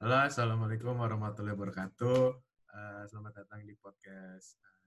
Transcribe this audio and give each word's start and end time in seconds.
Halo, 0.00 0.16
Assalamualaikum 0.16 0.96
warahmatullahi 0.96 1.52
wabarakatuh. 1.52 2.32
Uh, 2.72 3.04
selamat 3.04 3.44
datang 3.44 3.68
di 3.68 3.76
podcast 3.76 4.56
uh, 4.64 4.80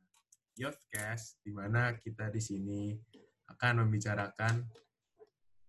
Youthcast, 0.57 1.38
di 1.46 1.54
mana 1.54 1.93
kita 2.01 2.33
di 2.33 2.41
sini 2.41 2.97
akan 3.46 3.86
membicarakan 3.86 4.65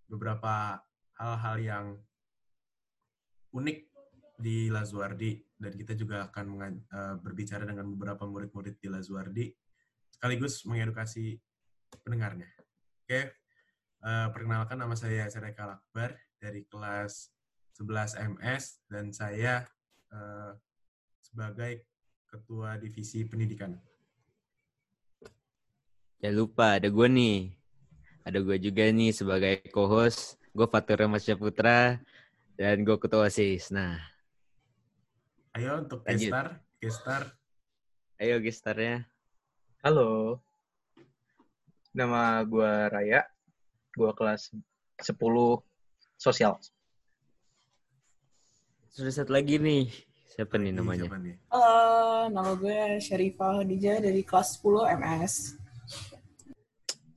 beberapa 0.08 0.80
hal-hal 1.20 1.56
yang 1.60 1.86
unik 3.52 3.84
di 4.40 4.72
Lazuardi 4.72 5.36
dan 5.60 5.76
kita 5.76 5.92
juga 5.92 6.24
akan 6.32 6.80
uh, 6.88 7.20
berbicara 7.20 7.68
dengan 7.68 7.92
beberapa 7.92 8.24
murid-murid 8.24 8.80
di 8.80 8.88
Lazuardi 8.88 9.52
sekaligus 10.08 10.64
mengedukasi 10.64 11.36
pendengarnya. 12.00 12.48
Oke, 13.04 13.36
perkenalkan 14.00 14.80
nama 14.80 14.96
saya 14.96 15.28
Sereka 15.28 15.68
Akbar 15.68 16.16
dari 16.40 16.64
kelas 16.64 17.28
11 17.74 18.38
MS 18.38 18.64
dan 18.86 19.10
saya 19.10 19.66
uh, 20.14 20.54
sebagai 21.18 21.82
ketua 22.30 22.78
divisi 22.78 23.26
pendidikan. 23.26 23.74
Ya 26.22 26.30
lupa, 26.30 26.78
ada 26.78 26.86
gue 26.86 27.08
nih. 27.10 27.50
Ada 28.24 28.40
gue 28.40 28.56
juga 28.62 28.88
nih 28.88 29.10
sebagai 29.10 29.60
co-host. 29.74 30.38
Gue 30.54 30.70
Fatur 30.70 31.02
Ramasya 31.04 31.34
Putra 31.34 31.98
dan 32.54 32.86
gue 32.86 32.96
ketua 32.96 33.26
OSIS. 33.26 33.74
Nah. 33.74 33.98
Ayo 35.58 35.82
untuk 35.82 36.06
gestar, 36.06 36.62
gestar. 36.78 37.22
Ayo 38.22 38.38
gestarnya. 38.38 39.04
Halo. 39.82 40.38
Nama 41.90 42.40
gue 42.46 42.72
Raya. 42.88 43.26
Gue 43.94 44.10
kelas 44.14 44.54
10 45.02 45.18
sosial. 46.16 46.56
Sudah 48.94 49.10
satu 49.10 49.34
lagi 49.34 49.58
nih. 49.58 49.90
Siapa 50.38 50.54
nih 50.54 50.70
namanya? 50.70 51.10
Siapa 51.10 51.18
nih? 51.18 51.34
Uh, 51.50 52.30
nama 52.30 52.54
gue 52.54 53.02
Syarifah 53.02 53.58
Hadijah 53.58 53.98
dari 53.98 54.22
kelas 54.22 54.62
10 54.62 55.02
MS. 55.02 55.34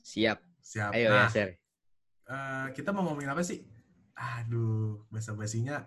Siap. 0.01 0.41
Siap. 0.57 0.91
Ayo 0.97 1.13
nah, 1.13 1.29
ya, 1.29 1.29
Ser. 1.29 1.49
Uh, 2.25 2.73
kita 2.73 2.89
mau 2.89 3.05
ngomongin 3.05 3.29
apa 3.29 3.45
sih? 3.45 3.61
Aduh, 4.17 5.05
basa-basinya 5.13 5.85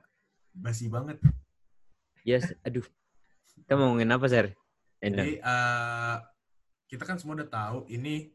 basi 0.55 0.87
banget. 0.87 1.19
Yes, 2.23 2.55
aduh. 2.63 2.87
Kita 3.59 3.75
mau 3.75 3.91
ngomongin 3.91 4.15
apa, 4.15 4.31
Ser? 4.31 4.55
Jadi, 5.03 5.43
uh, 5.43 6.23
kita 6.87 7.03
kan 7.03 7.19
semua 7.19 7.43
udah 7.43 7.51
tahu 7.51 7.91
ini 7.91 8.31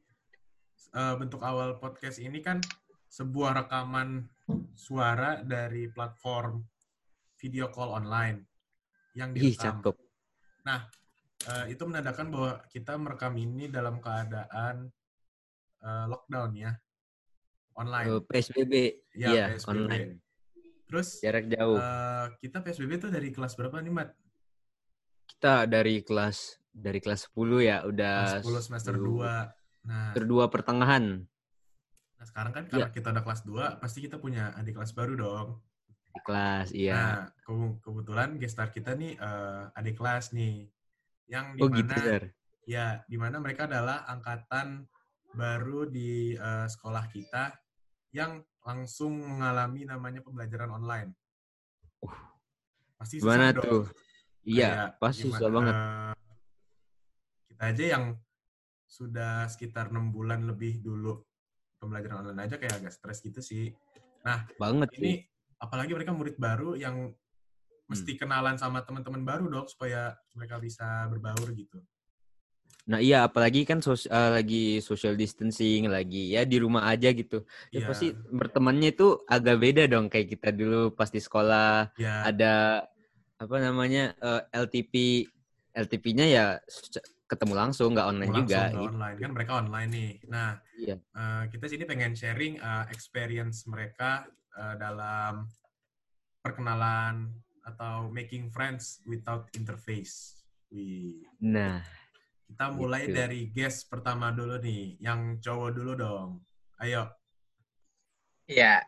uh, 0.91 1.15
bentuk 1.15 1.39
awal 1.39 1.79
podcast 1.79 2.19
ini 2.19 2.43
kan 2.43 2.59
sebuah 3.07 3.63
rekaman 3.63 4.27
suara 4.75 5.39
dari 5.39 5.87
platform 5.87 6.74
video 7.45 7.69
call 7.69 7.93
online 7.93 8.41
yang 9.13 9.29
direkam. 9.29 9.85
Ih, 9.85 9.93
Nah, 10.65 10.89
uh, 11.45 11.65
itu 11.69 11.85
menandakan 11.85 12.33
bahwa 12.33 12.51
kita 12.73 12.97
merekam 12.97 13.37
ini 13.37 13.69
dalam 13.69 14.01
keadaan 14.01 14.89
uh, 15.85 16.05
lockdown 16.09 16.57
ya, 16.57 16.73
online. 17.77 18.09
Oh, 18.09 18.21
PSBB. 18.25 18.73
Ya, 19.13 19.29
ya 19.29 19.45
PSBB. 19.53 19.69
online. 19.69 20.09
Terus 20.89 21.21
jarak 21.21 21.45
jauh. 21.53 21.77
Uh, 21.77 22.33
kita 22.41 22.65
PSBB 22.65 22.97
tuh 22.97 23.13
dari 23.13 23.29
kelas 23.29 23.53
berapa 23.53 23.77
nih, 23.77 23.93
Mat? 23.93 24.09
Kita 25.29 25.69
dari 25.69 26.01
kelas 26.01 26.57
dari 26.75 26.99
kelas 26.99 27.31
10 27.31 27.61
ya, 27.61 27.77
udah 27.87 28.41
kelas 28.41 28.45
10 28.45 28.67
semester 28.67 28.95
2. 28.97 29.05
Nah, 29.85 30.11
semester 30.11 30.25
2 30.27 30.49
pertengahan. 30.49 31.05
Nah, 32.15 32.25
sekarang 32.25 32.51
kan 32.51 32.63
karena 32.67 32.89
ya. 32.89 32.93
kita 32.93 33.07
udah 33.13 33.23
kelas 33.23 33.41
2, 33.47 33.81
pasti 33.81 33.99
kita 34.01 34.17
punya 34.17 34.51
adik 34.57 34.75
kelas 34.75 34.91
baru 34.97 35.13
dong. 35.15 35.47
Adik 36.15 36.23
kelas, 36.31 36.71
iya. 36.71 36.95
Nah, 36.95 37.19
ke 37.43 37.51
kebetulan 37.83 38.39
gestar 38.39 38.71
kita 38.71 38.95
nih 38.95 39.19
uh, 39.19 39.67
adik 39.75 39.99
kelas 39.99 40.31
nih. 40.31 40.71
Yang 41.27 41.45
di 41.51 41.59
oh, 41.59 41.69
gitu, 41.75 41.91
Sir. 41.99 42.23
ya, 42.63 43.03
di 43.03 43.19
mana 43.19 43.43
mereka 43.43 43.67
adalah 43.67 44.07
angkatan 44.07 44.87
baru 45.35 45.91
di 45.91 46.39
uh, 46.39 46.71
sekolah 46.71 47.11
kita 47.11 47.51
yang 48.15 48.39
langsung 48.63 49.11
mengalami 49.11 49.83
namanya 49.83 50.23
pembelajaran 50.23 50.71
online. 50.71 51.11
Uh, 51.99 52.15
pasti 52.95 53.19
susah 53.19 53.35
Gimana 53.35 53.47
dong. 53.51 53.63
tuh? 53.67 53.83
Iya, 54.47 54.71
Kayak 54.71 54.89
pasti 55.03 55.21
susah 55.27 55.49
banget. 55.51 55.75
Uh, 55.75 56.15
kita 57.51 57.63
aja 57.75 57.83
yang 57.99 58.05
sudah 58.87 59.51
sekitar 59.51 59.91
enam 59.91 60.15
bulan 60.15 60.47
lebih 60.47 60.79
dulu 60.79 61.27
pembelajaran 61.75 62.23
online 62.23 62.47
aja 62.47 62.55
kayak 62.55 62.79
agak 62.79 62.95
stres 62.95 63.19
gitu 63.19 63.43
sih. 63.43 63.75
Nah, 64.23 64.47
banget 64.55 64.95
ini 64.95 65.03
sih. 65.03 65.34
Apalagi 65.59 65.95
mereka 65.95 66.11
murid 66.11 66.35
baru 66.37 66.75
yang 66.75 67.13
mesti 67.85 68.17
hmm. 68.17 68.19
kenalan 68.25 68.57
sama 68.57 68.81
teman-teman 68.81 69.21
baru 69.21 69.45
dong 69.49 69.67
supaya 69.69 70.17
mereka 70.33 70.57
bisa 70.57 71.05
berbaur 71.09 71.53
gitu. 71.53 71.77
Nah 72.85 73.01
iya, 73.01 73.25
apalagi 73.25 73.65
kan 73.65 73.81
sos 73.81 74.05
uh, 74.05 74.37
lagi 74.37 74.77
social 74.77 75.17
distancing, 75.17 75.89
lagi 75.89 76.37
ya 76.37 76.45
di 76.45 76.61
rumah 76.61 76.85
aja 76.85 77.09
gitu. 77.13 77.41
Ya 77.73 77.81
yeah. 77.81 77.87
pasti 77.89 78.13
bertemannya 78.13 78.93
itu 78.93 79.25
agak 79.25 79.57
beda 79.57 79.83
dong 79.89 80.05
kayak 80.05 80.37
kita 80.37 80.53
dulu 80.53 80.93
pas 80.93 81.09
di 81.09 81.17
sekolah 81.17 81.97
yeah. 81.97 82.29
ada 82.29 82.85
apa 83.41 83.55
namanya 83.57 84.13
uh, 84.21 84.41
eh, 84.53 84.61
LTP, 84.65 84.93
LTP-nya 85.73 86.25
ya 86.29 86.45
ketemu 87.25 87.53
langsung 87.57 87.97
nggak 87.97 88.05
online 88.05 88.31
langsung, 88.31 88.45
juga. 88.45 88.61
Gitu. 88.69 88.85
online 88.85 89.17
kan 89.17 89.31
mereka 89.33 89.51
online 89.57 89.89
nih. 89.89 90.11
Nah 90.29 90.49
iya. 90.77 90.95
uh, 91.17 91.43
kita 91.49 91.65
sini 91.65 91.83
pengen 91.89 92.13
sharing 92.13 92.61
uh, 92.61 92.85
experience 92.93 93.65
mereka 93.65 94.29
uh, 94.57 94.75
dalam 94.79 95.47
perkenalan 96.41 97.31
atau 97.65 98.07
making 98.09 98.49
friends 98.49 99.03
without 99.05 99.49
interface. 99.53 100.43
Wih. 100.69 101.23
Nah 101.41 101.81
kita 102.45 102.65
mulai 102.71 103.09
gitu. 103.09 103.15
dari 103.17 103.41
guest 103.49 103.89
pertama 103.89 104.29
dulu 104.29 104.61
nih, 104.61 105.01
yang 105.01 105.41
cowok 105.41 105.69
dulu 105.73 105.91
dong. 105.97 106.29
Ayo. 106.77 107.09
Iya. 108.45 108.85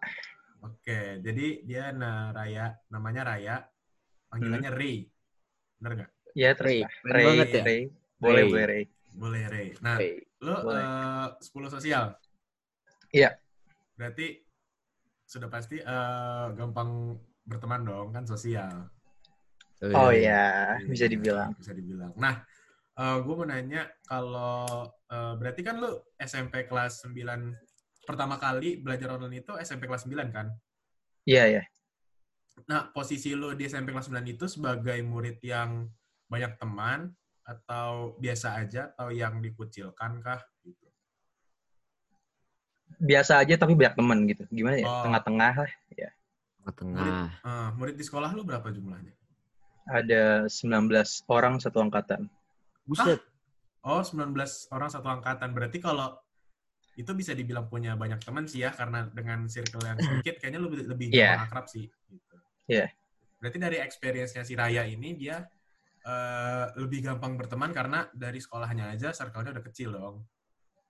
Oke, 0.61 1.21
jadi 1.21 1.47
dia 1.65 1.89
nah, 1.93 2.29
Raya, 2.33 2.77
namanya 2.93 3.33
Raya, 3.33 3.65
panggilannya 4.29 4.71
hmm. 4.73 4.79
Ray. 4.79 4.97
Bener 5.77 5.91
nggak? 5.97 6.11
Iya, 6.37 6.49
Ray. 6.57 6.79
Ray. 7.05 7.25
banget 7.25 7.49
ya. 7.49 7.63
Ray. 7.65 7.81
Boleh, 8.17 8.43
Ray. 8.43 8.49
boleh 8.49 8.65
Ray. 8.65 8.83
Boleh 9.17 9.43
Ray. 9.49 9.67
Nah, 9.81 9.97
Ray. 9.97 10.13
lo 10.45 10.53
uh, 10.53 11.27
10 11.41 11.73
sosial? 11.73 12.05
Iya. 13.09 13.33
Berarti 13.97 14.46
sudah 15.27 15.51
pasti 15.51 15.83
uh, 15.83 16.55
gampang 16.55 17.19
berteman 17.43 17.83
dong, 17.83 18.15
kan 18.15 18.23
sosial. 18.23 18.87
Oh 19.83 20.09
iya, 20.09 20.79
bisa 20.87 21.05
dibilang. 21.05 21.53
Bisa 21.59 21.75
dibilang. 21.75 22.15
Nah, 22.17 22.41
uh, 22.97 23.03
eh, 23.03 23.17
gue 23.21 23.33
mau 23.37 23.45
nanya 23.45 23.85
kalau 24.07 24.89
uh, 24.89 25.33
berarti 25.37 25.61
kan 25.61 25.77
lu 25.77 25.91
SMP 26.17 26.65
kelas 26.65 27.05
9 27.05 27.13
pertama 28.07 28.41
kali 28.41 28.81
belajar 28.81 29.13
online 29.13 29.45
itu 29.45 29.53
SMP 29.61 29.85
kelas 29.85 30.09
9 30.09 30.33
kan? 30.33 30.47
Iya, 31.27 31.37
yeah, 31.37 31.45
iya. 31.45 31.55
Yeah. 31.61 31.65
Nah, 32.65 32.89
posisi 32.89 33.37
lu 33.37 33.53
di 33.53 33.69
SMP 33.69 33.93
kelas 33.93 34.09
9 34.09 34.25
itu 34.25 34.49
sebagai 34.49 34.97
murid 35.05 35.37
yang 35.45 35.85
banyak 36.25 36.57
teman 36.57 37.13
atau 37.45 38.17
biasa 38.17 38.57
aja 38.57 38.89
atau 38.95 39.13
yang 39.13 39.43
dikucilkan 39.45 40.23
kah? 40.25 40.41
Biasa 42.97 43.43
aja 43.43 43.59
tapi 43.59 43.75
banyak 43.75 43.95
teman 43.95 44.19
gitu. 44.25 44.43
Gimana 44.49 44.75
ya? 44.79 44.87
Oh. 44.87 45.03
Tengah-tengah 45.05 45.53
lah, 45.67 45.71
ya. 45.93 46.09
Tengah-tengah. 46.63 47.03
Murid, 47.03 47.19
uh, 47.43 47.69
murid 47.75 47.95
di 47.99 48.03
sekolah 48.07 48.29
lu 48.33 48.41
berapa 48.47 48.67
jumlahnya? 48.71 49.13
Ada 49.87 50.51
19 50.51 50.91
orang 51.31 51.59
satu 51.63 51.79
angkatan. 51.79 52.27
Buset. 52.83 53.23
Oh, 53.87 54.03
19 54.03 54.35
orang 54.75 54.89
satu 54.91 55.07
angkatan. 55.07 55.55
Berarti 55.55 55.79
kalau 55.79 56.15
itu 56.97 57.11
bisa 57.13 57.37
dibilang 57.37 57.69
punya 57.69 57.93
banyak 57.93 58.17
teman 58.25 58.49
sih 58.49 58.65
ya 58.65 58.73
karena 58.73 59.05
dengan 59.13 59.45
circle 59.45 59.85
yang 59.85 60.01
sedikit 60.01 60.35
kayaknya 60.41 60.61
lebih 60.65 60.79
lebih 60.89 61.07
yeah. 61.13 61.45
akrab 61.45 61.69
sih 61.69 61.85
gitu. 62.09 62.35
Iya. 62.65 62.89
Yeah. 62.89 62.89
Berarti 63.37 63.57
dari 63.61 63.77
experience-nya 63.77 64.41
si 64.41 64.57
Raya 64.57 64.81
ini 64.89 65.13
dia 65.13 65.45
uh, 66.03 66.65
lebih 66.81 67.05
gampang 67.05 67.37
berteman 67.37 67.69
karena 67.69 68.09
dari 68.09 68.41
sekolahnya 68.41 68.97
aja 68.97 69.13
circle-nya 69.13 69.53
udah 69.53 69.65
kecil 69.69 69.93
dong. 69.93 70.25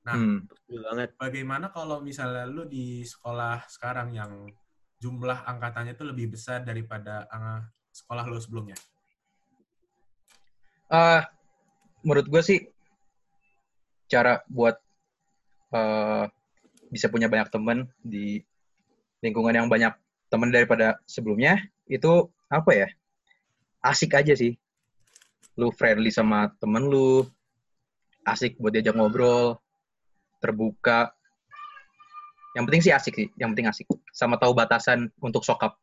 Nah, 0.07 0.15
hmm, 0.15 0.39
banget. 0.88 1.09
Bagaimana 1.19 1.68
kalau 1.68 2.00
misalnya 2.00 2.48
lu 2.48 2.63
di 2.63 3.04
sekolah 3.04 3.68
sekarang 3.68 4.15
yang 4.15 4.48
jumlah 5.04 5.44
angkatannya 5.44 6.00
itu 6.00 6.07
lebih 6.07 6.31
besar 6.31 6.63
daripada 6.63 7.27
uh, 7.27 7.59
sekolah 7.92 8.24
lu 8.24 8.39
sebelumnya? 8.39 8.80
Uh, 10.88 11.19
menurut 12.07 12.24
gue 12.31 12.39
sih 12.39 12.59
cara 14.07 14.39
buat 14.48 14.80
uh, 15.75 16.31
bisa 16.88 17.12
punya 17.12 17.27
banyak 17.27 17.51
teman 17.51 17.92
di 18.00 18.39
lingkungan 19.19 19.51
yang 19.51 19.68
banyak 19.68 19.92
teman 20.31 20.56
daripada 20.56 21.03
sebelumnya 21.03 21.60
itu 21.92 22.31
apa 22.48 22.71
ya 22.71 22.88
asik 23.83 24.15
aja 24.15 24.31
sih 24.39 24.56
lu 25.60 25.68
friendly 25.75 26.07
sama 26.07 26.48
temen 26.63 26.88
lu 26.88 27.27
asik 28.24 28.56
buat 28.56 28.71
diajak 28.71 28.95
ngobrol 28.95 29.60
terbuka 30.48 31.12
yang 32.56 32.64
penting 32.64 32.82
sih 32.88 32.96
asik 32.96 33.14
sih 33.14 33.28
yang 33.36 33.52
penting 33.52 33.68
asik 33.68 33.86
sama 34.16 34.40
tahu 34.40 34.56
batasan 34.56 35.12
untuk 35.20 35.44
sokap 35.44 35.76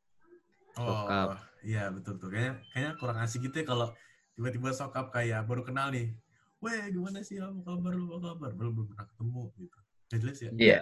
oh 0.81 1.37
Iya 1.65 1.89
betul 1.91 2.21
tuh. 2.21 2.29
Kayaknya, 2.29 2.53
kayaknya 2.71 2.93
kurang 3.01 3.19
asik 3.25 3.41
gitu 3.49 3.57
ya 3.57 3.67
kalau 3.67 3.89
tiba-tiba 4.37 4.71
sokap 4.77 5.09
kayak 5.11 5.49
baru 5.49 5.65
kenal 5.65 5.89
nih. 5.89 6.13
Weh 6.61 6.93
gimana 6.93 7.25
sih 7.25 7.41
apa 7.41 7.57
kabar 7.65 7.93
lu 7.97 8.13
apa 8.13 8.37
kabar? 8.37 8.51
Belum 8.53 8.73
belum 8.77 8.87
pernah 8.93 9.07
ketemu 9.09 9.43
gitu. 9.57 9.79
Gak 10.13 10.19
jelas 10.21 10.39
ya? 10.39 10.51
Iya. 10.53 10.81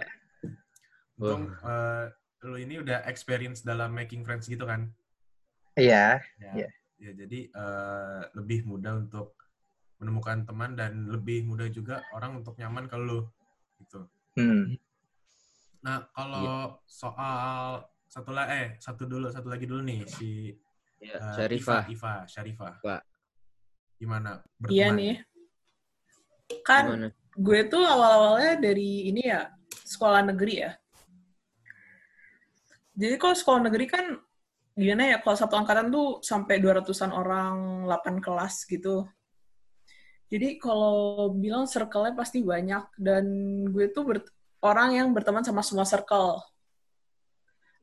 Untung 1.15 1.43
uh, 1.63 2.05
lu 2.43 2.57
ini 2.59 2.83
udah 2.83 3.07
experience 3.07 3.63
dalam 3.63 3.95
making 3.95 4.27
friends 4.27 4.51
gitu 4.51 4.67
kan? 4.67 4.91
Iya. 5.79 6.19
Ya, 6.37 6.51
Iya. 6.51 6.69
ya 6.99 7.11
jadi 7.15 7.39
uh, 7.55 8.21
lebih 8.35 8.67
mudah 8.67 8.99
untuk 8.99 9.39
menemukan 10.03 10.43
teman 10.43 10.75
dan 10.75 11.07
lebih 11.07 11.47
mudah 11.47 11.71
juga 11.71 12.03
orang 12.11 12.43
untuk 12.43 12.59
nyaman 12.59 12.91
kalau 12.91 13.03
lu 13.07 13.19
gitu. 13.83 14.07
Hmm. 14.39 14.79
Nah, 15.83 16.07
kalau 16.15 16.79
soal 16.87 17.83
satu 18.07 18.31
lagi 18.31 18.49
eh 18.55 18.67
satu 18.79 19.03
dulu 19.03 19.27
satu 19.27 19.51
lagi 19.51 19.65
dulu 19.67 19.81
nih 19.83 20.05
si 20.07 20.53
Ya, 21.03 21.19
uh, 21.19 21.35
Syarifah. 21.35 21.83
Iva, 21.91 21.91
Iva, 21.91 22.13
Syarifah. 22.31 22.73
Pak. 22.79 23.01
Gimana 23.99 24.39
berteman? 24.55 24.71
Iya 24.71 24.87
nih. 24.95 25.15
Kan 26.63 26.83
Gimana? 26.87 27.07
gue 27.33 27.59
tuh 27.67 27.83
awal-awalnya 27.83 28.53
dari 28.63 29.11
ini 29.11 29.27
ya, 29.27 29.51
sekolah 29.67 30.23
negeri 30.31 30.63
ya. 30.63 30.71
Jadi 32.93 33.15
kalau 33.19 33.35
sekolah 33.35 33.59
negeri 33.67 33.85
kan 33.89 34.05
gimana 34.73 35.03
ya, 35.11 35.17
kalau 35.19 35.35
satu 35.35 35.59
angkatan 35.59 35.91
tuh 35.91 36.23
sampai 36.23 36.61
200-an 36.61 37.11
orang, 37.11 37.83
8 37.89 38.23
kelas 38.23 38.63
gitu. 38.69 39.03
Jadi 40.33 40.57
kalau 40.57 41.29
bilang 41.29 41.69
circle-nya 41.69 42.17
pasti 42.17 42.41
banyak, 42.41 42.89
dan 42.97 43.25
gue 43.69 43.85
tuh 43.93 44.01
ber- 44.01 44.33
orang 44.65 44.97
yang 44.97 45.07
berteman 45.13 45.45
sama 45.45 45.61
semua 45.61 45.85
circle. 45.85 46.41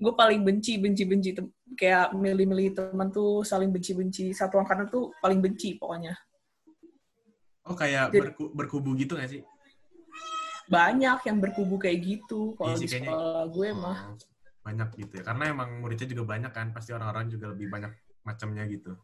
Gue 0.03 0.11
paling 0.19 0.43
benci, 0.43 0.75
benci, 0.83 1.07
benci. 1.07 1.31
Kayak 1.79 2.11
milih-milih 2.11 2.75
teman 2.75 3.15
tuh 3.15 3.47
saling 3.47 3.71
benci-benci. 3.71 4.35
Satu 4.35 4.59
angkatan 4.59 4.91
tuh 4.91 5.15
paling 5.23 5.39
benci 5.39 5.79
pokoknya. 5.79 6.19
Oh 7.71 7.77
kayak 7.79 8.11
Jadi- 8.11 8.19
berku- 8.35 8.51
berkubu 8.51 8.99
gitu 8.99 9.15
gak 9.15 9.31
sih? 9.31 9.43
banyak 10.71 11.19
yang 11.27 11.43
berkubu 11.43 11.83
kayak 11.83 11.99
gitu 11.99 12.55
kalau 12.55 12.79
Iya 12.79 12.79
di 12.79 12.87
sekolah 12.87 13.43
gue 13.51 13.69
mah 13.75 13.99
Oh, 14.07 14.17
banyak 14.63 14.89
gitu 15.03 15.13
ya. 15.19 15.23
Karena 15.27 15.51
emang 15.51 15.83
muridnya 15.83 16.07
juga 16.07 16.23
banyak 16.31 16.53
kan, 16.55 16.71
pasti 16.71 16.95
orang-orang 16.95 17.27
juga 17.27 17.51
lebih 17.51 17.67
banyak 17.67 17.91
macamnya 18.23 18.63
gitu. 18.71 18.95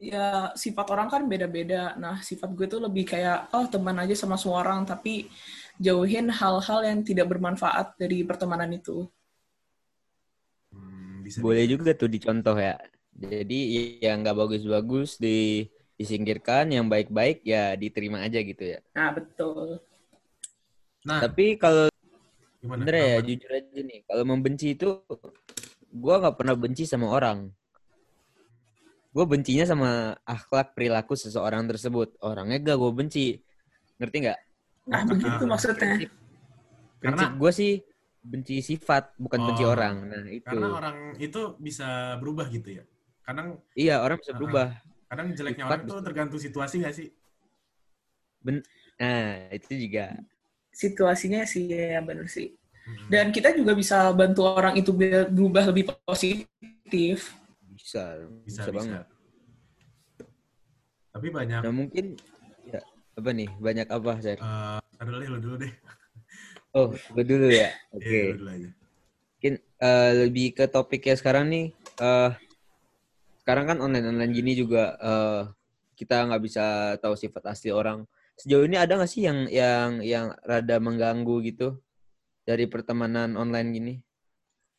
Ya 0.00 0.50
sifat 0.62 0.86
orang 0.94 1.08
kan 1.12 1.22
beda-beda 1.32 1.94
nah 2.02 2.16
sifat 2.28 2.50
gue 2.56 2.66
tuh 2.72 2.80
lebih 2.86 3.04
kayak 3.12 3.52
oh 3.56 3.66
teman 3.74 3.96
aja 4.02 4.14
sama 4.22 4.36
semua 4.40 4.58
orang 4.64 4.80
tapi 4.90 5.28
jauhin 5.84 6.26
hal-hal 6.40 6.80
yang 6.88 6.98
tidak 7.08 7.26
bermanfaat 7.32 7.86
dari 8.00 8.18
pertemanan 8.28 8.70
itu 8.80 9.04
Hmm, 10.72 11.22
bisa 11.26 11.40
Boleh 11.42 11.64
juga 11.72 11.90
tuh 12.00 12.08
dicontoh 12.14 12.56
ya. 12.66 12.74
Jadi 13.22 13.54
yang 14.04 14.16
nggak 14.24 14.36
bagus-bagus 14.40 15.08
di 15.24 15.66
disingkirkan, 16.00 16.64
yang 16.74 16.86
baik-baik 16.92 17.36
ya 17.44 17.76
diterima 17.82 18.18
aja 18.26 18.38
gitu 18.50 18.64
ya. 18.76 18.78
nah 18.94 19.10
betul 19.16 19.82
Nah, 21.04 21.22
Tapi 21.22 21.44
kalau 21.62 21.86
gimana? 22.62 22.84
bener 22.84 22.94
ya, 23.04 23.16
jujur 23.28 23.50
aja 23.58 23.78
nih, 23.88 23.98
kalau 24.08 24.24
membenci 24.32 24.66
itu 24.76 24.86
gua 26.02 26.14
nggak 26.20 26.36
pernah 26.38 26.56
benci 26.62 26.84
sama 26.88 27.06
orang. 27.18 27.38
Gue 29.10 29.24
bencinya 29.26 29.66
sama 29.66 29.90
akhlak 30.22 30.72
perilaku 30.72 31.18
seseorang 31.18 31.66
tersebut. 31.66 32.14
Orangnya 32.22 32.62
gak 32.62 32.78
gue 32.78 32.92
benci. 32.94 33.26
Ngerti 33.98 34.18
nggak? 34.26 34.40
nah 34.88 35.04
begitu 35.06 35.44
Ah, 35.44 35.46
maksudnya 35.46 35.76
Prinsip 35.76 36.10
Karena- 36.98 37.30
gue 37.36 37.50
sih 37.52 37.72
benci 38.20 38.56
sifat, 38.60 39.14
bukan 39.16 39.40
benci 39.46 39.62
Oh, 39.62 39.72
orang. 39.72 39.94
Nah 40.08 40.24
itu. 40.26 40.44
Karena 40.44 40.68
orang 40.72 40.96
itu 41.16 41.40
bisa 41.56 42.16
berubah 42.16 42.48
gitu 42.48 42.80
ya. 42.80 42.84
Kadang 43.22 43.60
Iya 43.72 44.02
orang 44.02 44.18
bisa 44.18 44.32
Ah, 44.34 44.36
berubah. 44.36 44.68
kadang 45.06 45.26
jeleknya 45.32 45.64
Sifat 45.64 45.78
orang 45.78 45.86
tuh 45.86 45.96
bisa. 45.96 46.06
tergantung 46.06 46.40
situasi 46.40 46.74
gak 46.80 46.94
sih? 46.96 47.08
Nah 48.42 49.26
itu 49.50 49.72
juga. 49.76 50.16
situasinya 50.70 51.42
sih 51.44 51.66
ya 51.66 51.98
bener 52.00 52.30
sih 52.30 52.54
Hmm. 52.86 53.10
dan 53.10 53.34
kita 53.34 53.50
juga 53.52 53.74
bisa 53.74 54.06
bantu 54.14 54.46
orang 54.46 54.78
itu 54.78 54.94
biar 54.94 55.26
berubah 55.28 55.66
lebih 55.66 55.90
positif 56.06 57.34
Bisa, 57.80 58.02
bisa, 58.44 58.44
bisa, 58.44 58.62
bisa. 58.68 58.76
banget. 58.76 59.06
Tapi 61.10 61.26
banyak 61.32 61.60
Nah 61.64 61.72
mungkin 61.74 62.04
ya 62.68 62.80
apa 63.18 63.30
nih 63.34 63.50
banyak 63.58 63.88
apa 63.90 64.12
saya? 64.22 64.36
eh 64.38 64.78
deh, 65.00 65.28
lu 65.32 65.38
dulu 65.40 65.56
deh. 65.58 65.72
Oh 66.76 66.92
gue 66.94 67.24
dulu 67.24 67.48
ya. 67.50 67.72
Oke. 67.96 68.06
Iya, 68.06 68.38
dulu 68.38 68.50
aja. 68.52 68.70
Mungkin 69.40 69.54
eh, 69.58 70.10
lebih 70.28 70.46
ke 70.54 70.64
topik 70.70 71.02
ya 71.08 71.16
sekarang 71.18 71.48
nih. 71.50 71.66
eh 72.00 72.30
sekarang 73.40 73.64
kan 73.74 73.78
online 73.82 74.06
online 74.06 74.32
gini 74.36 74.52
juga 74.54 74.94
eh 75.00 75.42
kita 75.98 76.28
nggak 76.30 76.42
bisa 76.44 76.64
tahu 77.02 77.16
sifat 77.16 77.50
asli 77.50 77.72
orang. 77.74 78.04
Sejauh 78.38 78.64
ini 78.64 78.76
ada 78.78 78.96
nggak 78.96 79.10
sih 79.10 79.26
yang 79.26 79.48
yang 79.50 80.00
yang 80.00 80.26
rada 80.46 80.76
mengganggu 80.78 81.42
gitu 81.48 81.76
dari 82.44 82.64
pertemanan 82.70 83.34
online 83.34 83.68
gini? 83.74 83.94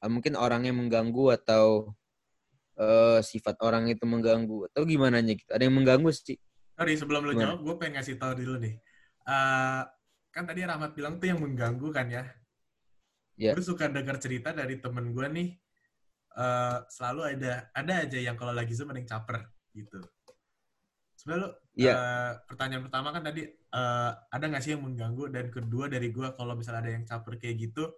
Mungkin 0.01 0.33
orangnya 0.33 0.73
mengganggu 0.73 1.37
atau 1.37 1.93
eh 2.81 3.19
sifat 3.21 3.61
orang 3.61 3.85
itu 3.93 4.01
mengganggu 4.09 4.65
atau 4.73 4.81
gimana 4.83 5.21
gitu? 5.21 5.45
Ada 5.53 5.69
yang 5.69 5.77
mengganggu 5.77 6.09
sih? 6.09 6.37
Sorry, 6.73 6.97
sebelum 6.97 7.21
lu 7.29 7.37
Gimana? 7.37 7.53
jawab, 7.53 7.59
gue 7.61 7.75
pengen 7.77 8.01
ngasih 8.01 8.17
tahu 8.17 8.33
dulu 8.41 8.57
nih. 8.57 8.73
Eh, 9.29 9.81
kan 10.33 10.43
tadi 10.49 10.65
Rahmat 10.65 10.97
bilang 10.97 11.21
tuh 11.21 11.29
yang 11.29 11.37
mengganggu 11.37 11.87
kan 11.93 12.09
ya. 12.09 12.25
Ya. 13.37 13.53
Gue 13.53 13.61
suka 13.61 13.85
dengar 13.85 14.17
cerita 14.17 14.49
dari 14.49 14.81
temen 14.81 15.13
gue 15.13 15.27
nih, 15.29 15.49
eh, 16.35 16.77
selalu 16.89 17.37
ada 17.37 17.69
ada 17.71 17.93
aja 18.01 18.17
yang 18.17 18.33
kalau 18.33 18.53
lagi 18.53 18.73
Zoom 18.73 18.89
ada 18.89 18.97
yang 18.97 19.09
caper 19.09 19.45
gitu. 19.77 20.01
Sebenarnya 21.13 21.41
lu, 21.45 21.49
Iya. 21.77 21.93
eh, 21.93 22.31
pertanyaan 22.49 22.83
pertama 22.89 23.13
kan 23.13 23.21
tadi, 23.21 23.45
eh, 23.45 24.11
ada 24.17 24.45
nggak 24.49 24.63
sih 24.65 24.73
yang 24.73 24.81
mengganggu? 24.81 25.29
Dan 25.29 25.45
kedua 25.53 25.85
dari 25.85 26.09
gue, 26.09 26.27
kalau 26.33 26.57
misalnya 26.57 26.81
ada 26.81 26.91
yang 26.97 27.05
caper 27.05 27.37
kayak 27.37 27.61
gitu, 27.61 27.93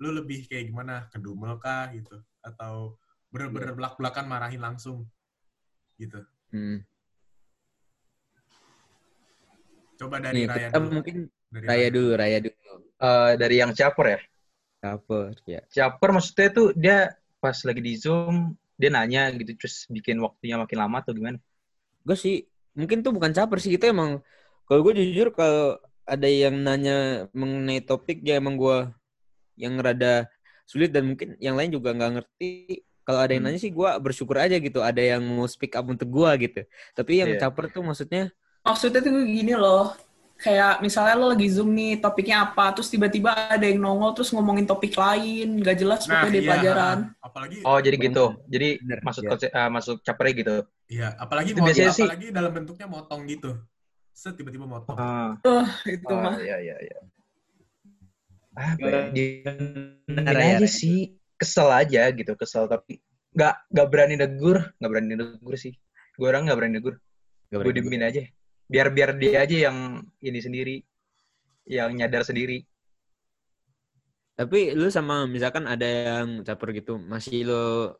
lu 0.00 0.08
lebih 0.08 0.48
kayak 0.48 0.72
gimana? 0.72 1.06
Kedumel 1.12 1.60
kah 1.60 1.92
gitu? 1.92 2.16
Atau 2.40 2.96
bener-bener 3.32 3.72
belak-belakan 3.72 4.24
marahin 4.28 4.60
langsung 4.62 5.08
gitu? 5.96 6.20
Hmm. 6.52 6.84
Coba 9.96 10.20
dari 10.20 10.44
Nih, 10.44 10.52
Raya 10.52 10.68
kita 10.68 10.78
dulu. 10.78 10.90
mungkin 10.92 11.16
Dari 11.52 11.66
raya 11.68 11.88
dulu, 11.92 12.10
raya 12.16 12.38
dulu. 12.44 12.72
Eh, 13.02 13.32
dari 13.36 13.56
yang 13.60 13.72
caper 13.72 14.06
ya. 14.06 14.20
Caper, 14.82 15.32
ya. 15.48 15.60
Caper 15.68 16.08
maksudnya 16.12 16.48
tuh 16.52 16.68
dia 16.76 17.12
pas 17.42 17.56
lagi 17.66 17.80
di 17.82 17.94
Zoom 17.98 18.54
dia 18.78 18.90
nanya 18.90 19.30
gitu 19.34 19.54
terus 19.58 19.86
bikin 19.90 20.18
waktunya 20.18 20.58
makin 20.58 20.78
lama 20.78 21.02
atau 21.02 21.14
gimana? 21.14 21.38
gue 22.02 22.16
sih 22.18 22.36
mungkin 22.74 23.00
tuh 23.06 23.14
bukan 23.14 23.30
caper 23.30 23.58
sih 23.62 23.70
kita 23.78 23.94
emang 23.94 24.18
kalau 24.66 24.80
gue 24.82 24.98
jujur 24.98 25.30
kalau 25.30 25.78
ada 26.02 26.26
yang 26.26 26.58
nanya 26.66 27.30
mengenai 27.30 27.78
topik 27.86 28.26
ya 28.26 28.42
emang 28.42 28.58
gue 28.58 28.90
yang 29.54 29.78
rada 29.78 30.26
sulit 30.66 30.90
dan 30.90 31.14
mungkin 31.14 31.38
yang 31.38 31.54
lain 31.54 31.70
juga 31.70 31.94
nggak 31.94 32.10
ngerti 32.18 32.82
kalau 33.02 33.18
ada 33.18 33.32
yang 33.32 33.42
Hmm. 33.42 33.52
nanya 33.52 33.60
sih 33.60 33.70
gue 33.70 33.90
bersyukur 33.98 34.36
aja 34.36 34.56
gitu 34.56 34.78
ada 34.78 34.98
yang 34.98 35.20
mau 35.20 35.44
speak 35.44 35.74
up 35.74 35.84
untuk 35.84 36.06
gue 36.06 36.30
gitu 36.40 36.60
tapi 36.92 37.18
yang 37.18 37.34
Iya. 37.34 37.40
caper 37.42 37.68
tuh 37.68 37.82
maksudnya 37.82 38.30
maksudnya 38.62 39.00
tuh 39.00 39.12
gini 39.22 39.54
loh 39.54 39.94
kayak 40.38 40.82
misalnya 40.82 41.14
lo 41.14 41.30
lagi 41.30 41.46
zoom 41.46 41.70
nih 41.70 41.98
topiknya 41.98 42.42
apa 42.44 42.74
terus 42.74 42.90
tiba-tiba 42.90 43.30
ada 43.30 43.62
yang 43.62 43.78
nongol 43.78 44.10
terus 44.10 44.34
ngomongin 44.34 44.66
topik 44.66 44.90
lain 44.94 45.62
gak 45.62 45.78
jelas 45.78 46.02
Nah, 46.04 46.18
pokoknya 46.18 46.34
di 46.34 46.38
iya, 46.38 46.48
pelajaran 46.50 46.98
apalagi 47.18 47.56
Oh 47.62 47.78
jadi 47.78 47.94
Bener. 47.94 48.06
gitu. 48.10 48.24
Jadi 48.50 48.68
Bener, 48.82 48.98
masuk 49.06 49.22
iya. 49.22 49.48
eh, 49.54 49.68
masuk 49.70 49.96
capernya 50.02 50.34
gitu. 50.34 50.56
iya, 50.90 51.08
apalagi 51.14 51.54
Itu 51.54 51.62
biasanya 51.62 51.94
sih- 51.94 52.02
apalagi 52.02 52.26
dalam 52.34 52.50
bentuknya 52.50 52.86
motong 52.86 53.22
gitu. 53.30 53.50
Set 54.10 54.34
tiba-tiba 54.34 54.66
motong. 54.66 54.98
Ah, 54.98 55.38
itu 55.86 56.04
oh, 56.04 56.18
mah 56.18 56.34
iya 56.42 56.58
iya 56.58 56.76
iya. 56.82 56.98
Apa 58.52 58.84
ya? 58.84 59.02
Diemin 59.08 60.26
Raya, 60.26 60.58
aja 60.58 60.58
Raya. 60.58 60.68
sih. 60.68 61.21
Kesel 61.42 61.68
aja 61.74 62.06
gitu, 62.14 62.38
kesel 62.38 62.70
tapi 62.70 63.02
nggak 63.34 63.54
nggak 63.74 63.88
berani 63.90 64.14
negur, 64.14 64.62
nggak 64.78 64.90
berani 64.90 65.14
negur 65.18 65.54
sih. 65.58 65.74
Gue 66.14 66.30
orang 66.30 66.46
nggak 66.46 66.58
berani 66.62 66.74
negur. 66.78 66.94
Gue 67.50 67.72
diemin 67.74 68.06
aja. 68.06 68.22
Biar 68.70 68.94
biar 68.94 69.18
dia 69.18 69.42
aja 69.42 69.56
yang 69.68 70.06
ini 70.22 70.38
sendiri, 70.38 70.76
yang 71.66 71.90
nyadar 71.98 72.22
sendiri. 72.22 72.62
tapi 74.32 74.72
lu 74.72 74.88
sama 74.88 75.28
misalkan 75.28 75.68
ada 75.68 75.84
yang 75.84 76.40
caper 76.40 76.72
gitu 76.72 76.96
masih 76.96 77.46
lo 77.46 77.94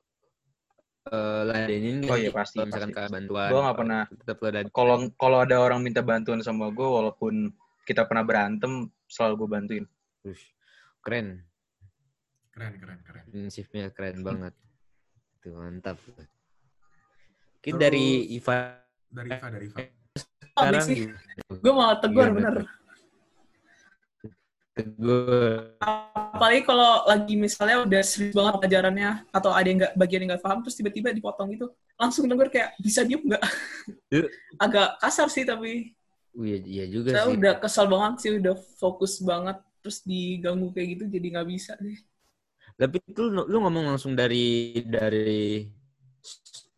uh, 1.13 1.43
ladenin 1.45 2.03
Oh 2.09 2.17
iya, 2.17 2.33
pasti, 2.33 2.57
misalkan 2.65 2.97
pasti. 2.97 3.13
bantuan 3.13 3.49
Gua 3.53 3.61
nggak 3.69 3.79
pernah. 3.79 4.03
tetap 4.09 4.37
lo. 4.41 4.49
Kalau 4.73 4.97
kalau 5.21 5.39
ada 5.45 5.57
orang 5.61 5.85
minta 5.85 6.01
bantuan 6.01 6.41
sama 6.41 6.73
gue, 6.73 6.89
walaupun 6.89 7.53
kita 7.85 8.09
pernah 8.09 8.25
berantem, 8.25 8.89
selalu 9.13 9.45
gue 9.45 9.49
bantuin. 9.53 9.85
Ush, 10.25 10.57
keren 11.05 11.45
Keren, 12.53 12.75
keren, 12.77 13.01
keren. 13.01 13.25
prinsipnya 13.27 13.89
keren 13.89 14.21
banget. 14.29 14.55
Tuh 15.41 15.53
mantap. 15.53 15.97
Mungkin 16.05 16.21
Terus- 17.65 17.81
dari 17.81 18.07
Iva 18.31 18.77
Dari 19.09 19.29
Iva, 19.31 19.47
dari 19.49 19.67
Iva. 19.67 19.81
sekarang 20.53 20.85
sih. 20.85 20.97
gimana? 21.09 21.59
gue 21.59 21.73
malah 21.73 21.97
tegur 21.99 22.27
Gimana 22.27 22.37
bener. 22.39 22.55
tegur. 24.73 25.77
Apalagi 26.33 26.61
kalau 26.63 27.05
lagi 27.05 27.35
misalnya 27.35 27.85
udah 27.85 28.03
serius 28.03 28.33
banget 28.33 28.55
pelajarannya 28.59 29.11
atau 29.29 29.53
ada 29.53 29.65
yang 29.65 29.79
nggak 29.79 29.95
bagian 29.95 30.21
yang 30.21 30.31
nggak 30.33 30.43
paham 30.43 30.59
terus 30.61 30.75
tiba-tiba 30.75 31.09
dipotong 31.11 31.53
gitu 31.53 31.69
langsung 31.95 32.25
denger 32.25 32.49
kayak 32.49 32.71
bisa 32.81 33.05
diem 33.05 33.21
nggak? 33.23 33.43
Agak 34.65 34.97
kasar 34.99 35.29
sih 35.29 35.45
tapi 35.45 35.93
oh, 36.33 36.43
iya, 36.43 36.59
iya 36.59 36.85
juga 36.89 37.13
saya 37.13 37.29
sih. 37.29 37.37
udah 37.37 37.53
kesal 37.61 37.87
banget 37.87 38.13
sih 38.19 38.31
udah 38.37 38.55
fokus 38.77 39.21
banget 39.21 39.57
terus 39.81 40.01
diganggu 40.03 40.69
kayak 40.71 40.89
gitu 40.97 41.05
jadi 41.11 41.27
nggak 41.37 41.49
bisa 41.49 41.73
deh 41.77 41.97
tapi 42.83 42.99
itu 43.07 43.23
lu, 43.31 43.47
lu 43.47 43.63
ngomong 43.63 43.95
langsung 43.95 44.19
dari 44.19 44.83
dari 44.83 45.63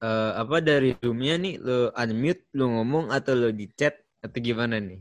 uh, 0.04 0.36
apa 0.36 0.60
dari 0.60 0.92
roomnya 1.00 1.40
nih 1.40 1.54
lu 1.64 1.88
unmute 1.96 2.44
lu 2.52 2.68
ngomong 2.68 3.08
atau 3.08 3.32
lu 3.32 3.48
di 3.56 3.72
chat 3.72 3.96
atau 4.20 4.36
gimana 4.36 4.76
nih 4.76 5.00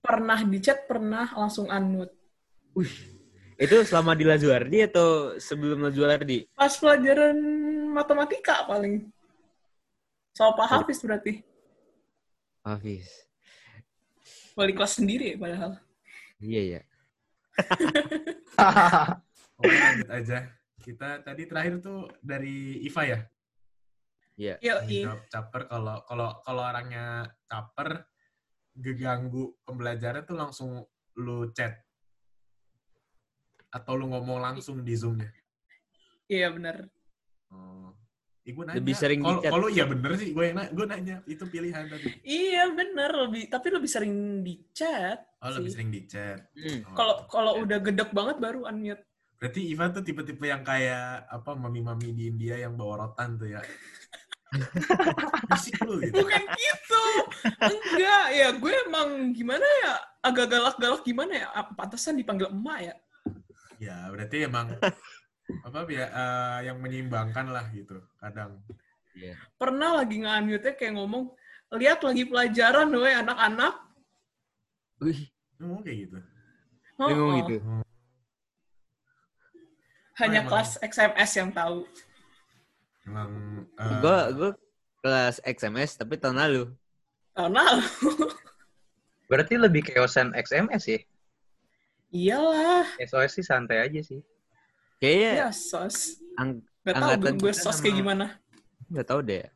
pernah 0.00 0.40
di 0.40 0.58
chat 0.64 0.88
pernah 0.88 1.28
langsung 1.36 1.68
unmute 1.68 2.16
Wih, 2.72 2.94
itu 3.58 3.76
selama 3.82 4.14
di 4.14 4.22
Lazuardi 4.22 4.86
atau 4.86 5.34
sebelum 5.42 5.90
Lazuardi? 5.90 6.46
Pas 6.54 6.70
pelajaran 6.70 7.34
matematika 7.90 8.62
paling. 8.62 9.10
Sama 10.30 10.54
Pak 10.54 10.66
Hafiz 10.70 11.02
berarti. 11.02 11.42
Hafiz. 12.62 13.10
Wali 14.54 14.70
kelas 14.70 15.02
sendiri 15.02 15.34
padahal. 15.34 15.82
Iya, 16.38 16.78
ya. 16.78 16.80
oh, 19.60 19.68
lanjut 19.68 20.10
aja. 20.10 20.38
Kita 20.80 21.20
tadi 21.20 21.44
terakhir 21.44 21.84
tuh 21.84 22.08
dari 22.24 22.80
Iva 22.82 23.02
ya? 23.04 23.18
Iya. 24.40 24.54
Iya. 24.60 25.20
Caper 25.28 25.68
kalau 25.68 26.00
kalau 26.08 26.40
kalau 26.40 26.62
orangnya 26.64 27.28
caper 27.44 28.08
geganggu 28.76 29.52
pembelajaran 29.68 30.24
tuh 30.24 30.36
langsung 30.40 30.70
lu 31.20 31.52
chat 31.52 31.76
atau 33.70 33.94
lu 33.94 34.10
ngomong 34.10 34.42
langsung 34.42 34.82
di 34.82 34.94
zoomnya 34.98 35.30
iya 36.26 36.50
benar 36.50 36.90
oh. 37.54 37.94
Eh, 38.40 38.56
nanya, 38.56 38.82
lebih 38.82 38.96
sering 38.96 39.20
kalo, 39.20 39.38
kalau 39.44 39.68
iya 39.70 39.84
bener 39.86 40.16
sih 40.16 40.32
gue 40.32 40.50
nanya, 40.50 40.72
gue 40.74 40.86
nanya 40.88 41.16
itu 41.28 41.44
pilihan 41.46 41.86
tadi 41.86 42.08
iya 42.24 42.66
bener 42.72 43.28
lebih 43.28 43.46
tapi 43.46 43.68
lebih 43.70 43.86
sering 43.86 44.42
di 44.42 44.64
chat 44.74 45.22
oh 45.44 45.54
sih. 45.54 45.60
lebih 45.60 45.70
sering 45.70 45.90
di 45.92 46.00
chat 46.08 46.50
hmm. 46.56 46.90
kalau 46.96 47.14
oh, 47.14 47.28
kalau 47.30 47.52
udah 47.62 47.78
gedek 47.78 48.10
banget 48.10 48.42
baru 48.42 48.66
unmute 48.66 49.06
berarti 49.40 49.72
Ivan 49.72 49.96
tuh 49.96 50.04
tipe-tipe 50.04 50.44
yang 50.44 50.60
kayak 50.60 51.24
apa 51.32 51.56
mami-mami 51.56 52.12
di 52.12 52.28
India 52.28 52.60
yang 52.60 52.76
bawa 52.76 53.08
rotan 53.08 53.40
tuh 53.40 53.48
ya 53.48 53.64
Musik 55.50 55.78
lu 55.86 56.02
gitu. 56.02 56.26
Bukan 56.26 56.44
gitu. 56.58 57.04
Enggak, 57.62 58.24
ya 58.34 58.48
gue 58.50 58.72
emang 58.90 59.30
gimana 59.30 59.62
ya, 59.62 59.94
agak 60.26 60.50
galak-galak 60.50 61.02
gimana 61.06 61.32
ya, 61.38 61.48
pantesan 61.78 62.18
dipanggil 62.18 62.50
emak 62.50 62.78
ya. 62.90 62.94
Ya, 63.78 63.96
berarti 64.10 64.50
emang 64.50 64.74
apa 65.66 65.78
ya 65.86 66.06
uh, 66.10 66.58
yang 66.66 66.82
menyeimbangkan 66.82 67.46
lah 67.50 67.66
gitu 67.70 68.02
kadang. 68.18 68.58
Yeah. 69.14 69.38
Pernah 69.54 70.02
lagi 70.02 70.18
nge 70.18 70.74
kayak 70.74 70.98
ngomong, 70.98 71.30
lihat 71.78 72.02
lagi 72.02 72.26
pelajaran 72.26 72.90
loh 72.90 73.06
anak-anak. 73.06 73.74
Wih, 74.98 75.30
ngomong 75.62 75.80
kayak 75.86 75.98
gitu. 76.10 76.18
Oh, 76.98 77.06
ngomong 77.06 77.38
gitu. 77.46 77.54
Hanya 80.20 80.44
oh, 80.44 80.48
kelas 80.52 80.76
XMS 80.84 81.30
yang 81.40 81.50
tahu. 81.50 81.88
Emang 83.08 83.30
uh... 83.80 84.00
gue 84.04 84.18
gue 84.36 84.50
kelas 85.00 85.40
XMS 85.42 85.96
tapi 85.96 86.20
tahun 86.20 86.36
lalu. 86.36 86.62
Tahun 87.32 87.52
lalu. 87.52 87.84
Berarti 89.30 89.54
lebih 89.56 89.82
keosan 89.88 90.36
XMS 90.36 90.84
ya? 90.84 91.00
Iyalah. 92.10 92.86
SOS 92.98 93.38
sih 93.38 93.46
santai 93.46 93.86
aja 93.86 94.00
sih. 94.02 94.20
Kayaknya. 94.98 95.32
Ya, 95.46 95.48
sos. 95.54 96.18
Ang 96.36 96.66
Gak 96.82 96.96
tau 96.96 97.12
gue, 97.16 97.32
gue 97.38 97.52
sos 97.54 97.78
kayak 97.78 97.96
gimana. 98.02 98.26
Gak 98.90 99.06
tau 99.06 99.20
deh. 99.22 99.46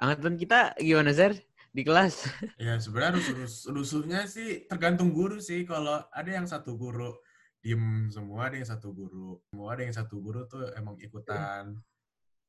Angkatan 0.00 0.34
kita 0.40 0.74
gimana, 0.80 1.12
Zer? 1.14 1.38
Di 1.70 1.86
kelas? 1.86 2.26
Ya, 2.58 2.74
sebenarnya 2.82 3.20
rusuh, 3.20 3.36
rusuhnya 3.70 4.26
sih 4.26 4.66
tergantung 4.66 5.14
guru 5.14 5.38
sih. 5.38 5.62
Kalau 5.62 6.02
ada 6.10 6.30
yang 6.30 6.48
satu 6.48 6.74
guru 6.74 7.14
diem 7.60 8.08
semua, 8.08 8.48
ada 8.48 8.56
yang 8.56 8.68
satu 8.68 8.88
guru. 8.92 9.36
Semua 9.52 9.76
ada 9.76 9.82
yang 9.84 9.94
satu 9.96 10.16
guru 10.20 10.48
tuh 10.48 10.72
emang 10.76 10.96
ikutan 11.00 11.76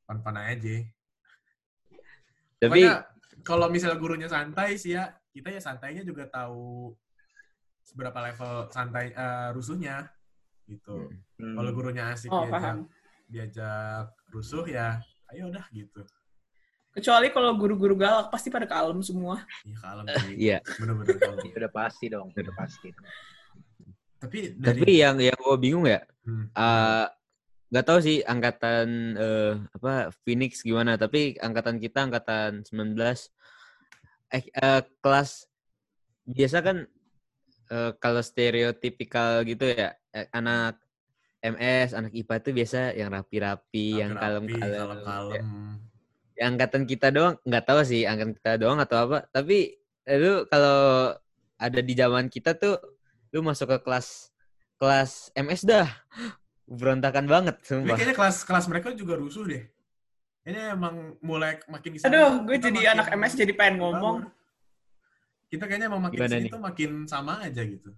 pan-pan 0.08 0.38
aja. 0.40 0.78
Tapi 2.62 2.82
kalau 3.44 3.68
misalnya 3.68 3.98
gurunya 4.00 4.28
santai 4.32 4.80
sih 4.80 4.96
ya, 4.96 5.12
kita 5.32 5.52
ya 5.52 5.62
santainya 5.64 6.04
juga 6.04 6.28
tahu 6.28 6.96
seberapa 7.82 8.16
level 8.24 8.70
santai 8.72 9.12
uh, 9.16 9.50
rusuhnya 9.52 10.08
gitu. 10.70 11.12
Hmm. 11.42 11.56
Kalau 11.58 11.70
gurunya 11.76 12.14
asik 12.14 12.32
oh, 12.32 12.48
diajak, 12.48 12.88
diajak 13.28 14.06
rusuh 14.32 14.64
ya, 14.70 15.02
ayo 15.36 15.52
udah 15.52 15.66
gitu. 15.74 16.04
Kecuali 16.92 17.32
kalau 17.32 17.56
guru-guru 17.56 17.96
galak 17.96 18.28
pasti 18.28 18.52
pada 18.52 18.68
kalem 18.68 19.00
semua. 19.00 19.40
Iya 19.64 19.76
kalem 19.80 20.06
sih. 20.12 20.36
Iya. 20.36 20.58
Bener-bener 20.76 21.16
kalem. 21.16 21.48
udah 21.60 21.72
pasti 21.72 22.06
dong, 22.12 22.28
udah 22.36 22.56
pasti. 22.56 22.90
Tapi 24.22 24.54
dari... 24.54 24.66
tapi 24.70 24.92
yang 25.02 25.18
yang 25.18 25.34
gue 25.34 25.58
bingung 25.58 25.90
ya, 25.90 26.06
hmm. 26.30 26.54
uh, 26.54 27.10
nggak 27.74 27.86
tahu 27.90 28.00
sih 28.06 28.22
angkatan 28.22 29.18
uh, 29.18 29.54
apa 29.74 30.14
Phoenix 30.22 30.62
gimana, 30.62 30.94
tapi 31.02 31.34
angkatan 31.42 31.82
kita 31.82 32.06
angkatan 32.06 32.62
19 32.70 32.94
eh 34.32 34.46
uh, 34.62 34.82
kelas 35.04 35.50
biasa 36.24 36.64
kan 36.64 36.78
uh, 37.74 37.92
kalau 38.00 38.22
stereotipikal 38.24 39.44
gitu 39.44 39.68
ya 39.68 39.98
eh, 40.16 40.28
anak 40.32 40.80
MS 41.42 41.98
anak 41.98 42.14
IPA 42.14 42.36
itu 42.38 42.50
biasa 42.54 42.80
yang 42.94 43.10
rapi-rapi 43.10 43.88
yang 44.00 44.14
kalem-kalem 44.14 45.34
ya. 45.36 45.44
yang 46.38 46.50
angkatan 46.56 46.86
kita 46.86 47.10
doang 47.10 47.36
nggak 47.44 47.66
tahu 47.66 47.82
sih 47.82 48.06
angkatan 48.06 48.34
kita 48.38 48.52
doang 48.62 48.80
atau 48.80 48.98
apa 49.10 49.26
tapi 49.34 49.76
lu 50.06 50.46
kalau 50.48 51.12
ada 51.58 51.80
di 51.82 51.94
zaman 51.98 52.30
kita 52.30 52.56
tuh 52.58 52.78
lu 53.32 53.40
masuk 53.44 53.68
ke 53.72 53.78
kelas 53.84 54.32
kelas 54.76 55.32
MS 55.36 55.62
dah 55.64 55.88
berontakan 56.68 57.28
banget 57.28 57.56
sumpah. 57.64 57.96
kayaknya 57.96 58.16
kelas 58.16 58.38
kelas 58.48 58.66
mereka 58.72 58.96
juga 58.96 59.20
rusuh 59.20 59.44
deh. 59.48 59.64
Ini 60.42 60.74
emang 60.74 61.16
mulai 61.22 61.62
makin 61.70 62.02
Aduh, 62.02 62.42
gue 62.50 62.58
jadi 62.58 62.98
anak 62.98 63.14
MS 63.14 63.38
jadi 63.38 63.54
pengen 63.54 63.78
ngomong 63.84 64.26
kita 65.52 65.68
kayaknya 65.68 65.92
mau 65.92 66.00
makin 66.00 66.18
Gimana 66.18 66.36
sini 66.40 66.48
tuh 66.48 66.62
makin 66.64 66.92
sama 67.06 67.44
aja 67.44 67.62
gitu. 67.62 67.92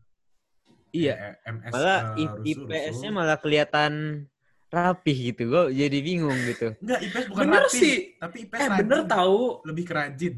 Iya. 0.89 1.37
MS 1.45 1.71
malah 1.71 1.99
uh, 2.17 2.41
IPS-nya 2.41 3.09
malah 3.13 3.37
kelihatan 3.37 4.25
rapih 4.73 5.17
gitu. 5.31 5.41
Gue 5.47 5.63
jadi 5.69 5.97
bingung 6.01 6.35
gitu. 6.49 6.73
Enggak, 6.81 6.99
IPS 7.05 7.25
bukan 7.29 7.43
bener 7.45 7.63
rapih, 7.69 7.79
sih. 7.79 7.95
tapi 8.17 8.37
IPS 8.49 8.57
eh, 8.57 8.67
rajin. 8.67 8.79
bener 8.81 8.99
tahu. 9.05 9.41
Lebih 9.69 9.85
kerajin. 9.85 10.35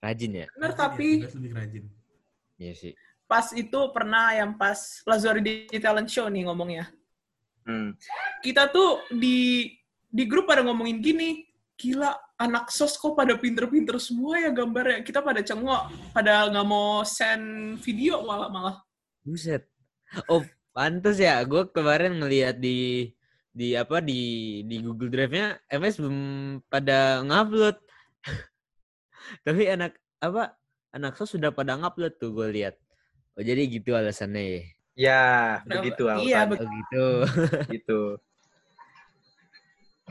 Rajin 0.00 0.30
ya? 0.32 0.46
Bener 0.52 0.72
tapi. 0.76 1.08
Ya, 1.08 1.24
IPS 1.24 1.34
lebih 1.40 1.50
kerajin. 1.56 1.84
Iya 2.60 2.72
sih. 2.76 2.92
Pas 3.30 3.54
itu 3.54 3.78
pernah 3.94 4.34
yang 4.34 4.58
pas 4.58 5.06
Lazari 5.06 5.70
di 5.70 5.78
talent 5.78 6.10
show 6.10 6.26
nih 6.26 6.50
ngomongnya. 6.50 6.90
Hmm. 7.62 7.94
Kita 8.42 8.66
tuh 8.74 9.06
di 9.14 9.70
di 10.10 10.26
grup 10.26 10.50
pada 10.50 10.66
ngomongin 10.66 10.98
gini, 10.98 11.46
gila 11.78 12.10
anak 12.40 12.74
sos 12.74 12.98
kok 12.98 13.14
pada 13.14 13.38
pinter-pinter 13.38 14.02
semua 14.02 14.42
ya 14.42 14.50
gambarnya. 14.50 15.06
Kita 15.06 15.22
pada 15.22 15.46
cengok, 15.46 16.10
pada 16.10 16.50
nggak 16.50 16.66
mau 16.66 17.06
send 17.06 17.78
video 17.78 18.26
malah-malah. 18.26 18.82
Buset. 19.22 19.70
Oh, 20.26 20.42
pantas 20.74 21.22
ya. 21.22 21.38
Gue 21.46 21.70
kemarin 21.70 22.18
ngeliat 22.18 22.58
di 22.58 23.12
di 23.54 23.78
apa 23.78 24.02
di 24.02 24.62
di 24.66 24.82
Google 24.82 25.10
Drive-nya 25.14 25.62
MS 25.70 26.02
belum 26.02 26.18
pada 26.66 27.22
ngupload. 27.22 27.76
Tapi 29.46 29.62
anak 29.70 29.94
apa 30.18 30.58
anak 30.90 31.14
sos 31.14 31.38
sudah 31.38 31.54
pada 31.54 31.78
ngupload 31.78 32.18
tuh 32.18 32.34
gue 32.34 32.48
lihat. 32.50 32.74
Oh 33.38 33.42
jadi 33.42 33.62
gitu 33.70 33.94
alasannya 33.94 34.42
ya. 34.42 34.62
Ya, 35.00 35.24
begitu 35.64 36.10
alasannya. 36.10 36.28
Iya, 36.28 36.40
begitu. 36.50 36.66
Oh, 36.66 36.76
gitu. 36.76 37.06
gitu. 37.78 38.00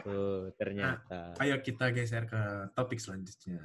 Oh, 0.08 0.48
ternyata. 0.56 1.36
Nah, 1.36 1.44
ayo 1.44 1.60
kita 1.60 1.92
geser 1.92 2.24
ke 2.26 2.72
topik 2.74 2.98
selanjutnya. 2.98 3.60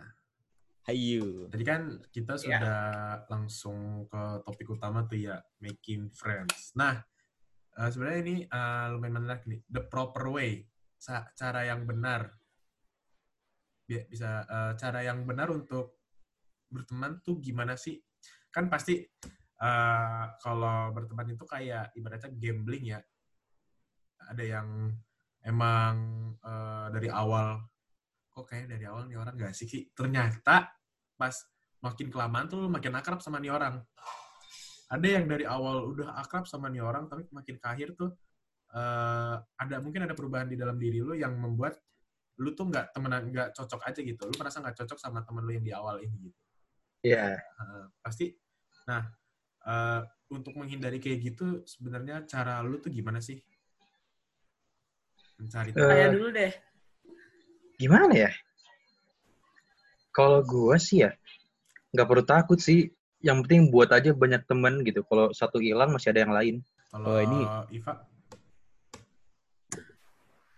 Ayo. 0.84 1.48
Tadi 1.48 1.64
kan 1.64 2.02
kita 2.12 2.36
iya. 2.36 2.42
sudah 2.42 2.60
yeah. 2.60 3.30
langsung 3.30 4.04
ke 4.10 4.22
topik 4.44 4.68
utama 4.74 5.06
tuh 5.06 5.16
ya, 5.16 5.40
making 5.62 6.10
friends. 6.12 6.74
Nah, 6.76 7.00
uh, 7.78 7.88
sebenarnya 7.88 8.20
ini 8.20 8.36
uh, 8.50 8.92
lumayan 8.92 9.22
menarik 9.22 9.44
nih, 9.48 9.60
the 9.70 9.80
proper 9.80 10.28
way, 10.28 10.66
cara 11.38 11.60
yang 11.64 11.88
benar. 11.88 12.36
Bisa 13.88 14.44
uh, 14.44 14.72
cara 14.76 15.04
yang 15.04 15.24
benar 15.24 15.48
untuk 15.52 16.04
berteman 16.68 17.22
tuh 17.24 17.40
gimana 17.40 17.78
sih? 17.78 18.00
Kan 18.50 18.68
pasti 18.68 19.00
uh, 19.64 20.24
kalau 20.44 20.92
berteman 20.92 21.32
itu 21.32 21.44
kayak 21.48 21.96
ibaratnya 21.96 22.30
gambling 22.36 22.84
ya. 22.92 23.00
Ada 24.24 24.44
yang 24.44 24.68
emang 25.44 25.94
uh, 26.40 26.88
dari 26.92 27.08
awal 27.08 27.60
kok 28.34 28.50
kayak 28.50 28.66
dari 28.66 28.84
awal 28.84 29.08
nih 29.08 29.16
orang 29.16 29.34
gak 29.40 29.56
sih? 29.56 29.88
Ternyata 29.92 30.68
pas 31.16 31.34
makin 31.80 32.08
kelamaan 32.08 32.46
tuh 32.48 32.68
makin 32.68 32.92
akrab 32.96 33.20
sama 33.24 33.40
nih 33.40 33.52
orang. 33.52 33.80
Ada 34.92 35.06
yang 35.20 35.24
dari 35.28 35.44
awal 35.48 35.96
udah 35.96 36.16
akrab 36.20 36.44
sama 36.44 36.68
nih 36.68 36.84
orang 36.84 37.08
tapi 37.08 37.24
makin 37.32 37.56
ke 37.56 37.66
akhir 37.66 37.96
tuh 37.96 38.12
uh, 38.76 39.36
ada 39.40 39.76
mungkin 39.80 40.04
ada 40.04 40.12
perubahan 40.12 40.48
di 40.48 40.60
dalam 40.60 40.76
diri 40.76 41.00
lu 41.00 41.16
yang 41.16 41.36
membuat 41.36 41.80
lu 42.42 42.50
tuh 42.52 42.66
nggak 42.66 42.90
temenan 42.90 43.30
nggak 43.30 43.48
cocok 43.54 43.80
aja 43.86 44.00
gitu. 44.02 44.22
Lu 44.28 44.34
merasa 44.36 44.60
nggak 44.60 44.76
cocok 44.84 44.98
sama 44.98 45.22
temen 45.22 45.44
lu 45.44 45.52
yang 45.54 45.64
di 45.64 45.72
awal 45.72 46.02
ini 46.02 46.16
gitu. 46.28 46.40
Iya. 47.04 47.36
Yeah. 47.36 47.60
uh, 47.60 47.84
pasti. 48.02 48.34
Nah 48.90 49.23
uh, 49.64 50.00
untuk 50.32 50.56
menghindari 50.56 51.00
kayak 51.00 51.34
gitu 51.34 51.64
sebenarnya 51.68 52.24
cara 52.24 52.60
lu 52.64 52.80
tuh 52.80 52.92
gimana 52.92 53.20
sih? 53.20 53.40
Mencari 55.40 55.74
uh, 55.74 55.88
saya 55.88 56.06
dulu 56.12 56.28
deh. 56.32 56.52
gimana 57.74 58.14
ya? 58.14 58.30
Kalau 60.14 60.46
gue 60.46 60.76
sih 60.78 61.02
ya 61.02 61.10
nggak 61.90 62.06
perlu 62.06 62.24
takut 62.24 62.58
sih. 62.60 62.90
Yang 63.24 63.48
penting 63.48 63.62
buat 63.72 63.88
aja 63.88 64.12
banyak 64.12 64.44
temen 64.44 64.84
gitu. 64.84 65.00
Kalau 65.08 65.32
satu 65.32 65.56
hilang 65.56 65.96
masih 65.96 66.12
ada 66.12 66.20
yang 66.28 66.34
lain. 66.36 66.54
Kalau 66.92 67.08
oh, 67.08 67.18
ini. 67.24 67.40
Iva? 67.72 68.04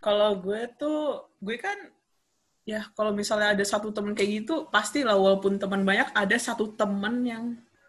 Kalau 0.02 0.30
gue 0.42 0.60
tuh 0.74 1.30
gue 1.38 1.56
kan 1.62 1.78
ya 2.66 2.82
kalau 2.98 3.14
misalnya 3.14 3.54
ada 3.54 3.62
satu 3.62 3.94
temen 3.94 4.10
kayak 4.18 4.42
gitu 4.42 4.66
pasti 4.74 5.06
lah 5.06 5.14
walaupun 5.14 5.54
teman 5.54 5.86
banyak 5.86 6.10
ada 6.10 6.34
satu 6.34 6.74
temen 6.74 7.22
yang 7.22 7.44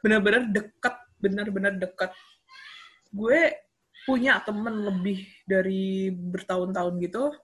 benar-benar 0.06 0.54
dekat 0.54 1.07
benar-benar 1.18 1.76
dekat. 1.78 2.14
Gue 3.10 3.68
punya 4.08 4.40
temen 4.40 4.88
lebih 4.88 5.28
dari 5.44 6.08
bertahun-tahun 6.14 6.96
gitu. 7.04 7.36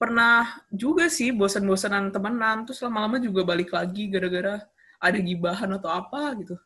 Pernah 0.00 0.64
juga 0.72 1.12
sih 1.12 1.30
bosan-bosanan 1.30 2.08
temenan 2.08 2.64
terus 2.64 2.80
lama-lama 2.80 3.20
juga 3.20 3.44
balik 3.44 3.76
lagi 3.76 4.08
gara-gara 4.08 4.64
ada 4.96 5.18
gibahan 5.20 5.70
atau 5.76 5.92
apa 5.92 6.32
gitu. 6.40 6.56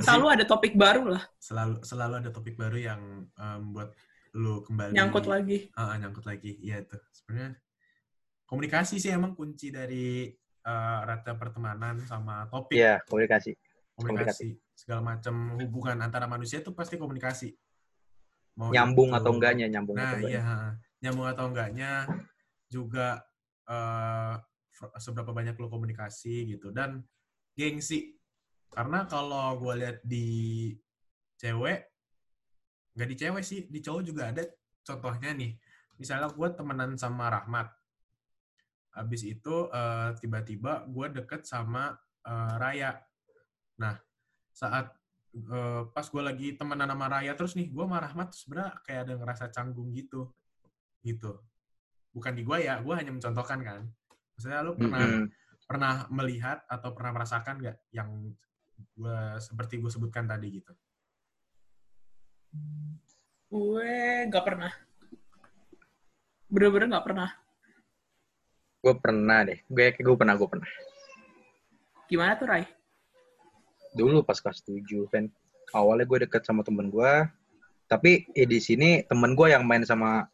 Selalu 0.00 0.26
ada 0.38 0.44
topik 0.48 0.78
baru 0.78 1.18
lah. 1.18 1.22
Selalu 1.42 1.84
selalu 1.84 2.14
ada 2.24 2.30
topik 2.32 2.56
baru 2.56 2.78
yang 2.78 3.00
membuat 3.36 3.92
um, 3.92 4.40
lu 4.40 4.64
kembali 4.64 4.96
nyangkut 4.96 5.26
lagi. 5.28 5.68
Uh, 5.76 5.98
nyangkut 6.00 6.24
lagi. 6.24 6.56
Iya 6.62 6.86
itu. 6.86 6.96
Sebenarnya 7.12 7.58
komunikasi 8.48 8.96
sih 8.96 9.12
emang 9.12 9.36
kunci 9.36 9.68
dari 9.68 10.32
uh, 10.64 10.98
rata 11.04 11.36
pertemanan 11.36 12.00
sama 12.08 12.48
topik. 12.48 12.80
Iya 12.80 13.04
komunikasi 13.04 13.52
komunikasi, 13.96 14.56
komunikasi. 14.56 14.76
segala 14.76 15.00
macam 15.04 15.34
hubungan 15.60 15.98
antara 16.00 16.26
manusia 16.26 16.60
itu 16.60 16.72
pasti 16.72 16.96
komunikasi. 16.96 17.52
Mau 18.56 18.68
nyambung 18.72 19.12
itu, 19.12 19.18
atau 19.20 19.30
enggaknya 19.32 19.66
nyambung 19.68 19.96
nah 19.96 20.12
atau 20.12 20.16
enggaknya. 20.20 20.32
iya 20.32 20.44
nyambung 21.02 21.26
atau 21.28 21.44
enggaknya 21.48 21.90
juga 22.68 23.08
uh, 23.68 24.36
seberapa 24.96 25.32
banyak 25.32 25.56
lo 25.56 25.68
komunikasi 25.68 26.56
gitu. 26.56 26.72
Dan 26.72 27.04
gengsi. 27.56 28.16
Karena 28.72 29.04
kalau 29.04 29.60
gue 29.60 29.84
lihat 29.84 29.98
di 30.00 30.72
cewek 31.36 31.92
nggak 32.92 33.08
di 33.08 33.16
cewek 33.16 33.44
sih 33.44 33.60
di 33.68 33.80
cowok 33.80 34.02
juga 34.04 34.32
ada 34.32 34.44
contohnya 34.84 35.36
nih. 35.36 35.52
Misalnya 36.00 36.32
gue 36.32 36.48
temenan 36.56 36.96
sama 36.96 37.28
Rahmat. 37.28 37.68
Habis 38.92 39.24
itu 39.24 39.68
uh, 39.72 40.12
tiba-tiba 40.20 40.84
gue 40.88 41.06
deket 41.20 41.48
sama 41.48 41.96
uh, 42.24 42.54
Raya 42.60 42.96
nah 43.82 43.98
saat 44.54 44.94
uh, 45.50 45.90
pas 45.90 46.06
gue 46.06 46.22
lagi 46.22 46.48
temenan 46.54 46.94
sama 46.94 47.06
Raya 47.10 47.34
terus 47.34 47.58
nih 47.58 47.74
gue 47.74 47.82
sama 47.82 47.98
Rahmat 47.98 48.28
sebenarnya 48.30 48.72
kayak 48.86 49.00
ada 49.10 49.14
ngerasa 49.18 49.44
canggung 49.50 49.90
gitu 49.90 50.30
gitu 51.02 51.42
bukan 52.14 52.32
di 52.38 52.46
gue 52.46 52.58
ya 52.62 52.78
gue 52.78 52.94
hanya 52.94 53.10
mencontohkan 53.10 53.58
kan 53.66 53.80
maksudnya 54.38 54.62
lu 54.62 54.78
pernah 54.78 55.02
mm 55.02 55.10
-hmm. 55.10 55.26
pernah 55.66 55.94
melihat 56.14 56.62
atau 56.70 56.94
pernah 56.94 57.10
merasakan 57.18 57.58
nggak 57.58 57.76
yang 57.90 58.30
gue 58.94 59.18
seperti 59.42 59.82
gue 59.82 59.90
sebutkan 59.90 60.30
tadi 60.30 60.62
gitu 60.62 60.72
Gue 63.52 64.28
gak 64.32 64.44
pernah. 64.44 64.72
Bener-bener 66.48 66.88
gak 66.96 67.06
pernah. 67.08 67.30
Gue 68.80 68.94
pernah 68.96 69.38
deh. 69.44 69.60
Gue 69.68 69.92
gue 69.92 70.16
pernah, 70.16 70.34
gue 70.36 70.48
pernah. 70.48 70.70
Gimana 72.08 72.32
tuh, 72.36 72.48
Rai? 72.48 72.64
Dulu 73.92 74.24
pas 74.24 74.36
kelas 74.40 74.64
7 74.64 74.82
kan. 75.12 75.28
Awalnya 75.72 76.04
gue 76.04 76.18
deket 76.28 76.42
sama 76.44 76.64
temen 76.64 76.88
gue. 76.88 77.12
Tapi 77.88 78.28
eh, 78.32 78.48
di 78.48 78.58
sini 78.60 79.04
temen 79.04 79.36
gue 79.36 79.52
yang 79.52 79.64
main 79.64 79.84
sama 79.84 80.28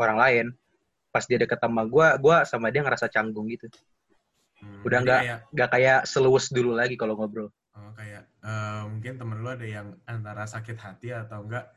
orang 0.00 0.18
lain. 0.18 0.46
Pas 1.12 1.28
dia 1.28 1.36
deket 1.36 1.60
sama 1.60 1.84
gue, 1.84 2.06
gue 2.16 2.36
sama 2.48 2.72
dia 2.72 2.80
ngerasa 2.80 3.12
canggung 3.12 3.48
gitu. 3.52 3.68
Hmm, 4.62 4.80
Udah 4.86 4.98
nggak 5.04 5.20
kayak... 5.20 5.38
nggak 5.52 5.70
kayak 5.74 5.98
seluas 6.08 6.48
dulu 6.48 6.72
lagi 6.72 6.96
kalau 6.96 7.18
ngobrol. 7.18 7.52
Oh, 7.72 7.92
kayak 7.96 8.28
uh, 8.44 8.88
mungkin 8.88 9.16
temen 9.16 9.40
lu 9.40 9.48
ada 9.48 9.64
yang 9.64 9.96
antara 10.08 10.44
sakit 10.44 10.76
hati 10.76 11.12
atau 11.12 11.44
enggak 11.44 11.68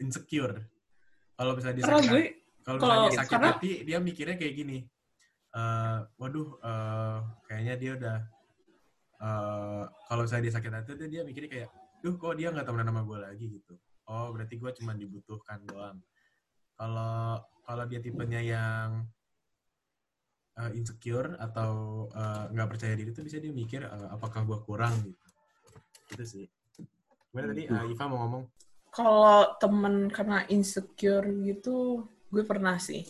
insecure. 0.00 0.56
Kalau 1.36 1.52
misalnya 1.56 1.76
dia 1.80 1.84
sakit 1.84 2.08
hati, 2.08 2.24
kalau 2.64 2.76
misalnya 2.80 3.08
dia 3.08 3.20
sakit 3.20 3.32
karena... 3.32 3.48
hati, 3.52 3.72
dia 3.84 3.98
mikirnya 4.00 4.36
kayak 4.36 4.54
gini. 4.56 4.78
Uh, 5.56 6.04
waduh, 6.20 6.48
uh, 6.60 7.24
kayaknya 7.48 7.74
dia 7.80 7.90
udah 7.96 8.16
uh, 9.20 9.84
kalau 10.08 10.24
misalnya 10.24 10.50
dia 10.50 10.54
sakit 10.56 10.72
hati, 10.72 10.90
dia 11.08 11.22
mikirnya 11.22 11.50
kayak, 11.50 11.70
duh 12.00 12.14
kok 12.16 12.34
dia 12.36 12.52
nggak 12.52 12.66
temenan 12.66 12.90
sama 12.92 13.02
gue 13.04 13.18
lagi? 13.20 13.46
Gitu. 13.60 13.74
Oh 14.06 14.30
berarti 14.30 14.54
gue 14.56 14.70
cuma 14.82 14.92
dibutuhkan 14.94 15.62
doang. 15.66 15.98
Kalau 16.76 17.42
kalau 17.66 17.84
dia 17.90 17.98
tipenya 17.98 18.38
yang 18.38 19.08
uh, 20.56 20.70
insecure 20.72 21.34
atau 21.36 22.06
eh, 22.14 22.44
nggak 22.54 22.66
uh, 22.66 22.70
percaya 22.70 22.94
diri 22.94 23.10
itu 23.10 23.22
bisa 23.26 23.42
dia 23.42 23.50
mikir 23.50 23.82
uh, 23.82 24.14
apakah 24.14 24.46
gue 24.46 24.58
kurang 24.62 24.94
gitu. 25.02 25.26
Itu 26.14 26.24
sih. 26.24 26.46
Gimana 27.34 27.50
tadi? 27.50 27.62
Uh, 27.66 27.90
Iva 27.90 28.04
mau 28.06 28.18
ngomong? 28.22 28.44
Kalau 28.94 29.58
temen 29.60 30.08
karena 30.08 30.46
insecure 30.48 31.26
gitu 31.44 32.06
gue 32.30 32.44
pernah 32.46 32.78
sih 32.80 33.04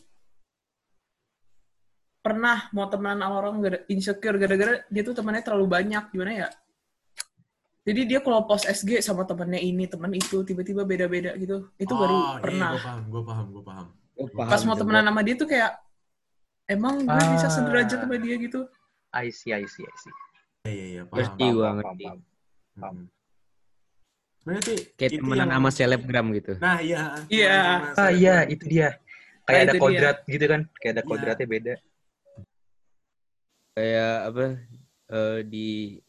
pernah 2.27 2.67
mau 2.75 2.91
temenan 2.91 3.23
sama 3.23 3.35
orang 3.39 3.55
insecure 3.87 4.35
gara-gara 4.35 4.83
dia 4.91 5.03
tuh 5.07 5.15
temannya 5.15 5.47
terlalu 5.47 5.67
banyak 5.71 6.11
gimana 6.11 6.33
ya 6.35 6.49
jadi 7.87 8.01
dia 8.03 8.19
kalau 8.19 8.43
post 8.51 8.67
SG 8.67 8.99
sama 8.99 9.23
temennya 9.23 9.63
ini 9.63 9.87
temen 9.87 10.11
itu 10.11 10.43
tiba-tiba 10.43 10.83
beda-beda 10.83 11.39
gitu 11.39 11.71
itu 11.79 11.93
oh, 11.95 11.99
baru 12.03 12.17
iya, 12.19 12.43
pernah 12.43 12.71
gue 12.75 12.83
paham 12.83 13.03
gue 13.07 13.23
paham 13.23 13.47
gue 13.55 13.63
paham 13.63 13.87
pas 14.51 14.63
mau 14.67 14.75
temenan 14.75 15.07
sama 15.07 15.23
dia 15.23 15.35
tuh 15.39 15.47
kayak 15.47 15.71
emang 16.67 17.07
gue 17.07 17.15
ah. 17.15 17.31
bisa 17.39 17.47
sederajat 17.47 17.99
sama 18.03 18.19
dia 18.19 18.35
gitu 18.43 18.67
I 19.15 19.31
see 19.31 19.55
I 19.55 19.63
see 19.71 19.87
I 19.87 19.95
see 19.95 20.15
iya 20.67 20.73
iya 20.75 20.87
iya 20.91 21.03
paham 21.07 21.23
ngerti 21.23 21.45
gue 21.47 21.69
ngerti 21.79 22.05
paham, 22.11 22.19
paham. 22.75 22.97
Sih 24.63 24.79
kayak 24.95 25.19
temenan 25.19 25.51
yang... 25.51 25.59
sama 25.59 25.71
selebgram 25.75 26.27
gitu. 26.39 26.55
Nah, 26.63 26.79
iya. 26.79 27.19
Iya. 27.27 27.59
Ah, 27.99 28.15
iya, 28.15 28.47
itu 28.47 28.63
dia. 28.71 28.95
Kayak 29.43 29.59
nah, 29.59 29.67
ada 29.67 29.73
kodrat 29.83 30.17
dia. 30.23 30.33
gitu 30.39 30.45
kan. 30.47 30.61
Kayak 30.79 30.93
ada 30.95 31.03
iya. 31.03 31.11
kodratnya 31.11 31.47
beda. 31.51 31.75
Kayak 33.77 34.33
apa 34.33 34.45
uh, 35.13 35.39
di 35.45 36.01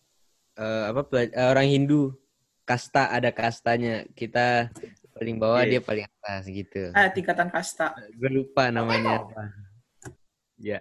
uh, 0.55 0.95
apa 0.95 1.03
orang 1.51 1.67
Hindu 1.67 2.15
kasta 2.63 3.11
ada 3.11 3.35
kastanya. 3.35 4.07
Kita 4.15 4.71
paling 5.17 5.35
bawah 5.35 5.67
yeah. 5.67 5.71
dia 5.75 5.81
paling 5.83 6.05
atas 6.07 6.47
gitu. 6.47 6.95
Ah, 6.95 7.11
tingkatan 7.11 7.51
kasta. 7.51 7.91
Gue 8.15 8.31
lupa 8.31 8.71
namanya 8.71 9.27
apa. 9.27 9.51
Ya. 10.55 10.79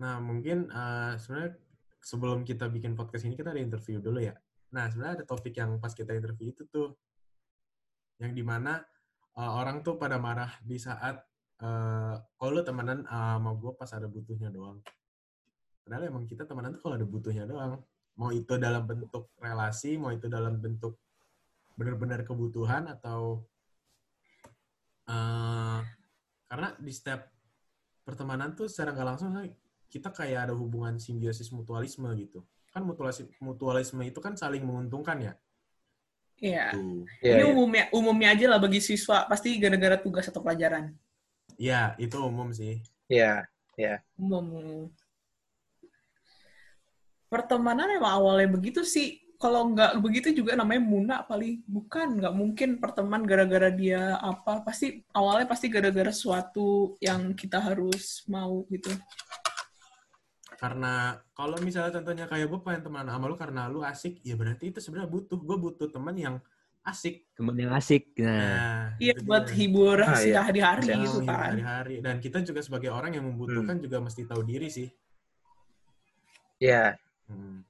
Nah, 0.00 0.18
mungkin 0.18 0.72
uh, 0.72 1.20
sebenarnya 1.20 1.60
sebelum 2.02 2.42
kita 2.42 2.66
bikin 2.72 2.98
podcast 2.98 3.28
ini 3.28 3.38
kita 3.38 3.54
ada 3.54 3.62
interview 3.62 4.00
dulu 4.02 4.24
ya. 4.24 4.34
Nah, 4.74 4.90
sebenarnya 4.90 5.22
ada 5.22 5.26
topik 5.26 5.54
yang 5.54 5.78
pas 5.78 5.94
kita 5.94 6.16
interview 6.16 6.50
itu 6.50 6.66
tuh 6.66 6.98
yang 8.18 8.34
di 8.34 8.42
mana 8.42 8.82
uh, 9.38 9.52
orang 9.58 9.82
tuh 9.82 9.98
pada 9.98 10.18
marah 10.18 10.50
di 10.62 10.78
saat 10.78 11.22
uh, 11.62 12.14
kalau 12.38 12.50
lu 12.50 12.62
temenan 12.62 13.06
uh, 13.06 13.38
sama 13.38 13.52
gue 13.54 13.72
pas 13.74 13.90
ada 13.94 14.06
butuhnya 14.10 14.50
doang. 14.50 14.82
Padahal 15.84 16.08
emang 16.08 16.24
kita 16.24 16.48
temenan 16.48 16.72
tuh 16.74 16.80
kalau 16.80 16.96
ada 16.96 17.04
butuhnya 17.04 17.44
doang. 17.44 17.78
Mau 18.16 18.32
itu 18.32 18.56
dalam 18.56 18.88
bentuk 18.88 19.28
relasi, 19.36 20.00
mau 20.00 20.08
itu 20.10 20.26
dalam 20.32 20.56
bentuk 20.56 20.96
benar-benar 21.76 22.24
kebutuhan 22.24 22.86
atau 22.88 23.42
uh, 25.10 25.82
karena 26.46 26.68
di 26.78 26.92
setiap 26.94 27.26
pertemanan 28.06 28.54
tuh 28.54 28.70
secara 28.70 28.94
nggak 28.94 29.08
langsung 29.12 29.34
kita 29.90 30.14
kayak 30.14 30.50
ada 30.50 30.54
hubungan 30.54 30.96
simbiosis 30.96 31.50
mutualisme 31.50 32.06
gitu. 32.16 32.40
Kan 32.70 32.86
mutualisme, 32.86 33.30
mutualisme 33.38 34.02
itu 34.06 34.18
kan 34.18 34.34
saling 34.34 34.62
menguntungkan 34.64 35.20
ya. 35.20 35.34
Iya. 36.42 36.74
Yeah, 37.22 37.38
Ini 37.38 37.42
yeah. 37.46 37.52
umumnya 37.54 37.84
umumnya 37.94 38.28
aja 38.34 38.46
lah 38.50 38.58
bagi 38.58 38.82
siswa 38.82 39.26
pasti 39.30 39.54
gara-gara 39.62 39.98
tugas 39.98 40.26
atau 40.26 40.42
pelajaran. 40.42 40.90
Iya, 41.54 41.94
itu 42.02 42.18
umum 42.18 42.50
sih. 42.50 42.82
Iya, 43.06 43.46
iya. 43.78 44.02
Umum. 44.18 44.90
Pertemanan 47.34 47.90
emang 47.90 48.14
awalnya 48.22 48.46
begitu 48.54 48.86
sih 48.86 49.18
kalau 49.34 49.74
nggak 49.74 49.98
begitu 49.98 50.30
juga 50.30 50.54
namanya 50.54 50.82
muna 50.86 51.16
paling 51.26 51.66
bukan 51.66 52.22
nggak 52.22 52.34
mungkin 52.38 52.78
perteman 52.78 53.26
gara-gara 53.26 53.68
dia 53.74 54.14
apa 54.22 54.62
pasti 54.62 55.02
awalnya 55.10 55.50
pasti 55.50 55.66
gara-gara 55.66 56.14
suatu 56.14 56.94
yang 57.02 57.34
kita 57.34 57.58
harus 57.58 58.22
mau 58.30 58.62
gitu 58.70 58.94
karena 60.64 61.20
kalau 61.36 61.60
misalnya 61.60 62.00
contohnya 62.00 62.24
kayak 62.24 62.48
gue 62.48 62.60
pengen 62.64 62.88
teman 62.88 63.04
sama 63.04 63.28
lu 63.28 63.36
karena 63.36 63.68
lu 63.68 63.84
asik, 63.84 64.24
ya 64.24 64.32
berarti 64.32 64.72
itu 64.72 64.80
sebenarnya 64.80 65.12
butuh. 65.12 65.36
Gue 65.36 65.60
butuh 65.60 65.92
teman 65.92 66.16
yang 66.16 66.36
asik. 66.88 67.28
Teman 67.36 67.52
yang 67.52 67.72
asik. 67.76 68.16
Nah, 68.16 68.32
nah 68.32 68.84
iya 68.96 69.12
buat 69.20 69.44
dia. 69.50 69.56
hibur 69.60 70.00
ah, 70.00 70.16
iya. 70.24 70.40
hari-hari 70.40 70.88
iya. 70.88 71.04
gitu 71.04 71.20
kan. 71.20 71.52
Hari-hari. 71.52 72.00
Dan 72.00 72.16
kita 72.16 72.40
juga 72.40 72.64
sebagai 72.64 72.88
orang 72.88 73.12
yang 73.12 73.28
membutuhkan 73.28 73.76
hmm. 73.76 73.84
juga 73.84 74.00
mesti 74.00 74.24
tahu 74.24 74.40
diri 74.40 74.72
sih. 74.72 74.88
Iya. 76.64 76.96
Hmm. 77.30 77.64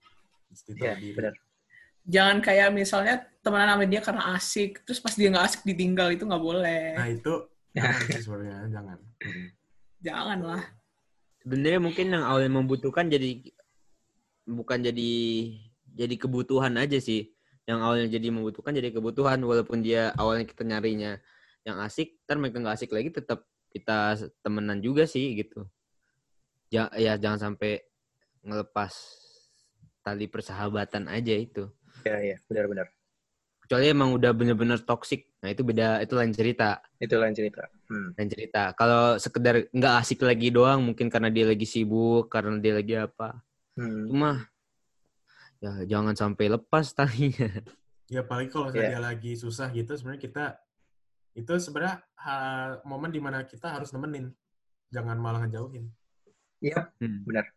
Mesti 0.50 0.70
tahu 0.74 0.86
yeah, 0.86 0.96
diri. 0.98 1.16
Benar. 1.16 1.34
Jangan 2.04 2.38
kayak 2.44 2.68
misalnya 2.74 3.14
temenan 3.40 3.74
sama 3.76 3.84
dia 3.88 4.00
karena 4.04 4.22
asik, 4.36 4.84
terus 4.84 5.00
pas 5.00 5.16
dia 5.16 5.32
nggak 5.32 5.46
asik 5.48 5.62
ditinggal 5.64 6.12
itu 6.12 6.28
nggak 6.28 6.44
boleh. 6.44 6.94
Nah 6.96 7.08
itu 7.08 7.34
jangan 7.76 8.20
sebenarnya 8.20 8.58
jangan. 8.68 8.98
Hmm. 9.24 9.48
Jangan 10.04 10.40
lah 10.44 10.62
sebenarnya 11.44 11.78
mungkin 11.78 12.08
yang 12.08 12.24
awalnya 12.24 12.52
membutuhkan 12.56 13.12
jadi 13.12 13.44
bukan 14.48 14.80
jadi 14.80 15.12
jadi 15.92 16.14
kebutuhan 16.16 16.72
aja 16.80 16.96
sih 16.96 17.36
yang 17.68 17.84
awalnya 17.84 18.08
jadi 18.08 18.32
membutuhkan 18.32 18.72
jadi 18.72 18.88
kebutuhan 18.96 19.44
walaupun 19.44 19.84
dia 19.84 20.16
awalnya 20.16 20.48
kita 20.48 20.64
nyarinya 20.64 21.20
yang 21.68 21.76
asik 21.84 22.16
ntar 22.24 22.40
mereka 22.40 22.64
nggak 22.64 22.76
asik 22.80 22.90
lagi 22.96 23.12
tetap 23.12 23.44
kita 23.68 24.16
temenan 24.40 24.80
juga 24.80 25.04
sih 25.04 25.36
gitu 25.36 25.68
ya, 26.72 26.88
ya 26.96 27.20
jangan 27.20 27.52
sampai 27.52 27.84
ngelepas 28.40 28.92
tali 30.04 30.28
persahabatan 30.28 31.08
aja 31.08 31.32
itu. 31.32 31.72
Ya 32.04 32.20
ya 32.20 32.36
benar-benar 32.44 32.92
kecuali 33.64 33.88
emang 33.88 34.12
udah 34.12 34.36
bener-bener 34.36 34.76
toxic. 34.84 35.32
Nah 35.40 35.48
itu 35.48 35.64
beda 35.64 36.04
itu 36.04 36.12
lain 36.12 36.36
cerita. 36.36 36.84
Itu 37.00 37.16
lain 37.16 37.32
cerita. 37.32 37.64
Hmm. 37.88 38.12
lain 38.12 38.28
cerita. 38.28 38.76
Kalau 38.76 39.16
sekedar 39.16 39.72
nggak 39.72 39.94
asik 40.04 40.20
lagi 40.20 40.52
doang 40.52 40.84
mungkin 40.84 41.08
karena 41.08 41.32
dia 41.32 41.48
lagi 41.48 41.64
sibuk 41.64 42.28
karena 42.28 42.60
dia 42.60 42.76
lagi 42.76 42.94
apa. 43.00 43.40
Hmm. 43.74 44.06
cuma 44.06 44.30
ya 45.58 45.96
jangan 45.96 46.12
sampai 46.12 46.52
lepas 46.52 46.92
talinya. 46.92 47.48
Ya 48.12 48.20
paling 48.20 48.52
kalau 48.52 48.68
yeah. 48.76 48.94
dia 48.94 49.00
lagi 49.00 49.32
susah 49.32 49.72
gitu 49.72 49.96
sebenarnya 49.96 50.22
kita 50.28 50.44
itu 51.34 51.52
sebenarnya 51.56 52.04
momen 52.84 53.08
di 53.08 53.18
mana 53.24 53.48
kita 53.48 53.72
harus 53.72 53.88
nemenin. 53.96 54.28
Jangan 54.92 55.16
malah 55.16 55.48
ngejauhin. 55.48 55.88
Iya 56.60 56.92
hmm. 57.00 57.24
benar 57.24 57.48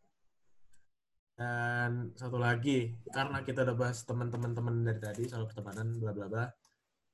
dan 1.37 2.17
satu 2.17 2.41
lagi, 2.41 2.97
karena 3.13 3.45
kita 3.45 3.61
udah 3.61 3.77
bahas 3.77 4.01
teman-teman 4.01 4.57
teman 4.57 4.81
dari 4.81 4.97
tadi 4.97 5.23
soal 5.29 5.45
pertemanan 5.45 5.93
bla 6.01 6.09
bla 6.09 6.25
bla. 6.25 6.45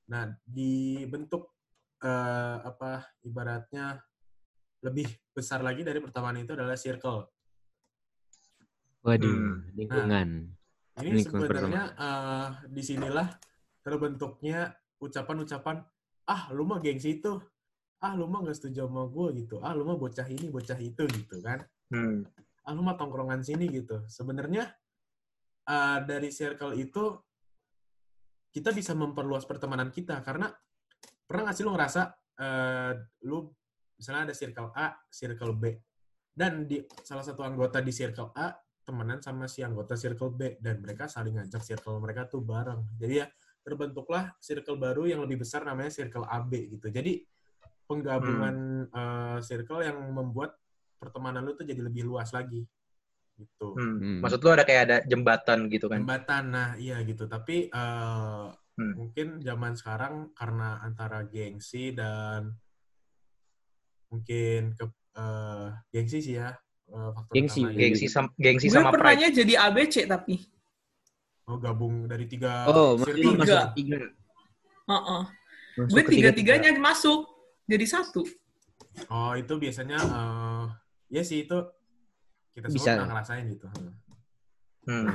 Nah, 0.08 0.32
dibentuk 0.48 1.52
uh, 2.00 2.64
apa 2.64 3.04
ibaratnya 3.20 4.00
lebih 4.80 5.12
besar 5.36 5.60
lagi 5.60 5.84
dari 5.84 6.00
pertemanan 6.00 6.40
itu 6.40 6.56
adalah 6.56 6.72
circle. 6.80 7.28
Waduh, 9.04 9.28
hmm. 9.28 9.56
lingkungan. 9.76 10.28
Nah, 10.48 11.00
ini 11.04 11.20
lingkungan 11.20 11.44
sebenarnya 11.44 11.84
uh, 12.00 12.48
di 12.64 12.80
sinilah 12.80 13.28
terbentuknya 13.84 14.72
ucapan-ucapan 14.96 15.84
ah 16.24 16.48
lu 16.56 16.64
mah 16.64 16.80
gengsi 16.80 17.20
itu 17.20 17.36
ah 18.00 18.16
lu 18.16 18.24
mah 18.24 18.40
gak 18.48 18.56
setuju 18.56 18.88
sama 18.88 19.04
gue 19.12 19.44
gitu 19.44 19.60
ah 19.60 19.76
lu 19.76 19.84
mah 19.84 20.00
bocah 20.00 20.24
ini 20.32 20.48
bocah 20.48 20.80
itu 20.80 21.04
gitu 21.04 21.36
kan 21.44 21.60
hmm 21.92 22.24
ah 22.64 22.72
lu 22.72 22.80
mah 22.80 22.96
tongkrongan 22.96 23.44
sini 23.44 23.68
gitu. 23.68 24.04
Sebenarnya 24.08 24.68
uh, 25.68 25.98
dari 26.04 26.32
circle 26.32 26.76
itu 26.76 27.16
kita 28.54 28.70
bisa 28.70 28.94
memperluas 28.94 29.44
pertemanan 29.44 29.90
kita 29.90 30.22
karena 30.22 30.48
pernah 31.26 31.50
nggak 31.50 31.56
sih 31.56 31.64
lu 31.66 31.74
ngerasa 31.74 32.02
uh, 32.38 32.92
lu 33.26 33.50
misalnya 33.98 34.30
ada 34.30 34.34
circle 34.34 34.70
A, 34.74 34.94
circle 35.10 35.54
B 35.58 35.74
dan 36.34 36.66
di 36.66 36.82
salah 37.02 37.22
satu 37.22 37.46
anggota 37.46 37.78
di 37.78 37.94
circle 37.94 38.34
A 38.34 38.54
temenan 38.84 39.18
sama 39.24 39.48
si 39.48 39.64
anggota 39.64 39.96
circle 39.96 40.34
B 40.34 40.60
dan 40.60 40.84
mereka 40.84 41.08
saling 41.08 41.40
ngajak 41.40 41.64
circle 41.64 41.96
mereka 41.98 42.28
tuh 42.28 42.44
bareng. 42.44 42.84
Jadi 43.00 43.14
ya 43.24 43.26
terbentuklah 43.64 44.36
circle 44.44 44.76
baru 44.76 45.08
yang 45.08 45.24
lebih 45.24 45.40
besar 45.40 45.64
namanya 45.64 45.88
circle 45.88 46.28
AB 46.28 46.76
gitu. 46.76 46.92
Jadi 46.92 47.24
penggabungan 47.88 48.56
hmm. 48.88 48.92
uh, 48.92 49.38
circle 49.40 49.80
yang 49.80 49.96
membuat 50.12 50.60
pertemanan 50.98 51.44
lu 51.44 51.52
tuh 51.54 51.66
jadi 51.66 51.80
lebih 51.82 52.06
luas 52.06 52.32
lagi 52.32 52.64
gitu. 53.38 53.74
Hmm. 53.74 53.98
hmm. 53.98 54.18
Maksud 54.22 54.40
lu 54.42 54.50
ada 54.54 54.64
kayak 54.66 54.82
ada 54.90 54.96
jembatan 55.06 55.66
gitu 55.70 55.86
kan? 55.90 56.00
Jembatan, 56.02 56.44
nah 56.50 56.68
iya 56.78 57.02
gitu. 57.02 57.26
Tapi 57.26 57.68
uh, 57.70 58.50
hmm. 58.78 58.94
mungkin 58.94 59.26
zaman 59.42 59.72
sekarang 59.74 60.30
karena 60.34 60.80
antara 60.82 61.26
gengsi 61.26 61.90
dan 61.94 62.54
mungkin 64.10 64.78
ke 64.78 64.84
uh, 65.18 65.74
gengsi 65.90 66.18
sih 66.22 66.38
ya. 66.38 66.54
Uh, 66.84 67.10
faktor 67.16 67.32
gengsi, 67.32 67.62
gengsi, 67.64 68.06
sam 68.12 68.28
gengsi 68.36 68.68
sama 68.68 68.92
Gue 68.92 69.00
pernahnya 69.00 69.28
jadi 69.32 69.54
ABC 69.56 70.04
tapi. 70.04 70.44
Oh 71.48 71.56
gabung 71.60 72.08
dari 72.08 72.28
tiga. 72.28 72.68
Oh, 72.68 72.96
masuk 72.96 73.16
tiga. 73.16 73.72
tiga. 73.72 73.98
Uh 74.84 74.94
-uh. 74.94 75.22
Gue 75.74 76.02
tiga-tiganya 76.06 76.76
masuk 76.76 77.26
jadi 77.66 77.84
satu. 77.88 78.22
Oh 79.10 79.32
itu 79.34 79.58
biasanya 79.58 79.98
uh, 79.98 80.43
ya 81.14 81.22
sih 81.22 81.46
itu 81.46 81.58
kita 82.58 82.66
semua 82.66 82.78
Bisa. 82.82 82.90
pernah 82.98 83.10
ngerasain 83.14 83.44
gitu. 83.54 83.66
Hmm. 84.90 85.06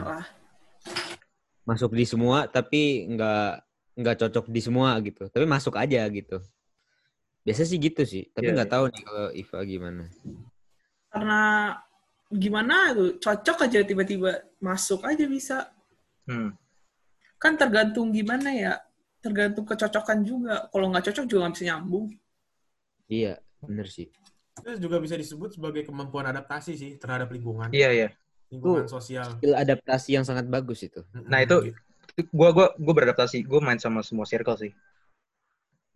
Masuk 1.68 1.92
di 1.92 2.06
semua 2.08 2.48
tapi 2.48 3.04
nggak 3.12 3.52
nggak 4.00 4.16
cocok 4.24 4.46
di 4.48 4.62
semua 4.64 4.96
gitu. 5.04 5.28
Tapi 5.28 5.44
masuk 5.44 5.76
aja 5.76 6.08
gitu. 6.08 6.40
Biasa 7.44 7.68
sih 7.68 7.76
gitu 7.76 8.08
sih. 8.08 8.32
Tapi 8.32 8.48
iya, 8.48 8.56
nggak 8.56 8.70
yeah, 8.72 8.80
yeah. 8.80 8.88
tahu 8.88 8.96
nih 8.96 9.04
kalau 9.04 9.28
Iva 9.36 9.60
gimana. 9.68 10.04
Karena 11.12 11.42
gimana 12.32 12.76
tuh 12.96 13.12
cocok 13.20 13.58
aja 13.68 13.80
tiba-tiba 13.84 14.32
masuk 14.64 15.04
aja 15.04 15.26
bisa. 15.28 15.58
Hmm. 16.32 16.56
Kan 17.36 17.60
tergantung 17.60 18.16
gimana 18.16 18.56
ya. 18.56 18.74
Tergantung 19.20 19.68
kecocokan 19.68 20.24
juga. 20.24 20.72
Kalau 20.72 20.88
nggak 20.96 21.12
cocok 21.12 21.26
juga 21.28 21.40
nggak 21.44 21.56
bisa 21.60 21.66
nyambung. 21.76 22.08
Iya, 23.12 23.44
bener 23.60 23.88
sih. 23.92 24.08
Itu 24.62 24.72
juga 24.80 24.98
bisa 25.00 25.16
disebut 25.16 25.56
sebagai 25.56 25.88
kemampuan 25.88 26.28
adaptasi 26.30 26.76
sih 26.76 26.92
terhadap 27.00 27.32
lingkungan. 27.32 27.72
Iya, 27.72 27.90
iya. 27.92 28.10
Lingkungan 28.50 28.86
itu 28.86 28.92
sosial. 28.92 29.28
Skill 29.38 29.56
adaptasi 29.56 30.10
yang 30.18 30.26
sangat 30.26 30.50
bagus 30.50 30.82
itu. 30.86 31.06
Nah, 31.14 31.46
itu 31.46 31.74
gue 32.20 32.50
gua 32.52 32.74
gua 32.74 32.94
beradaptasi. 32.94 33.46
Gue 33.46 33.62
main 33.62 33.78
sama 33.78 34.02
semua 34.02 34.26
circle 34.26 34.58
sih. 34.58 34.72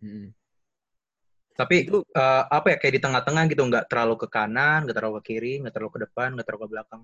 Hmm. 0.00 0.30
Tapi 1.54 1.86
itu 1.86 2.02
uh, 2.02 2.44
apa 2.50 2.74
ya 2.74 2.76
kayak 2.82 2.94
di 2.98 3.02
tengah-tengah 3.02 3.44
gitu, 3.46 3.62
nggak 3.62 3.86
terlalu 3.86 4.18
ke 4.18 4.26
kanan, 4.26 4.82
nggak 4.86 4.96
terlalu 4.98 5.22
ke 5.22 5.24
kiri, 5.34 5.62
nggak 5.62 5.74
terlalu 5.74 5.92
ke 5.94 6.00
depan, 6.10 6.28
nggak 6.34 6.46
terlalu 6.50 6.62
ke 6.66 6.70
belakang. 6.74 7.02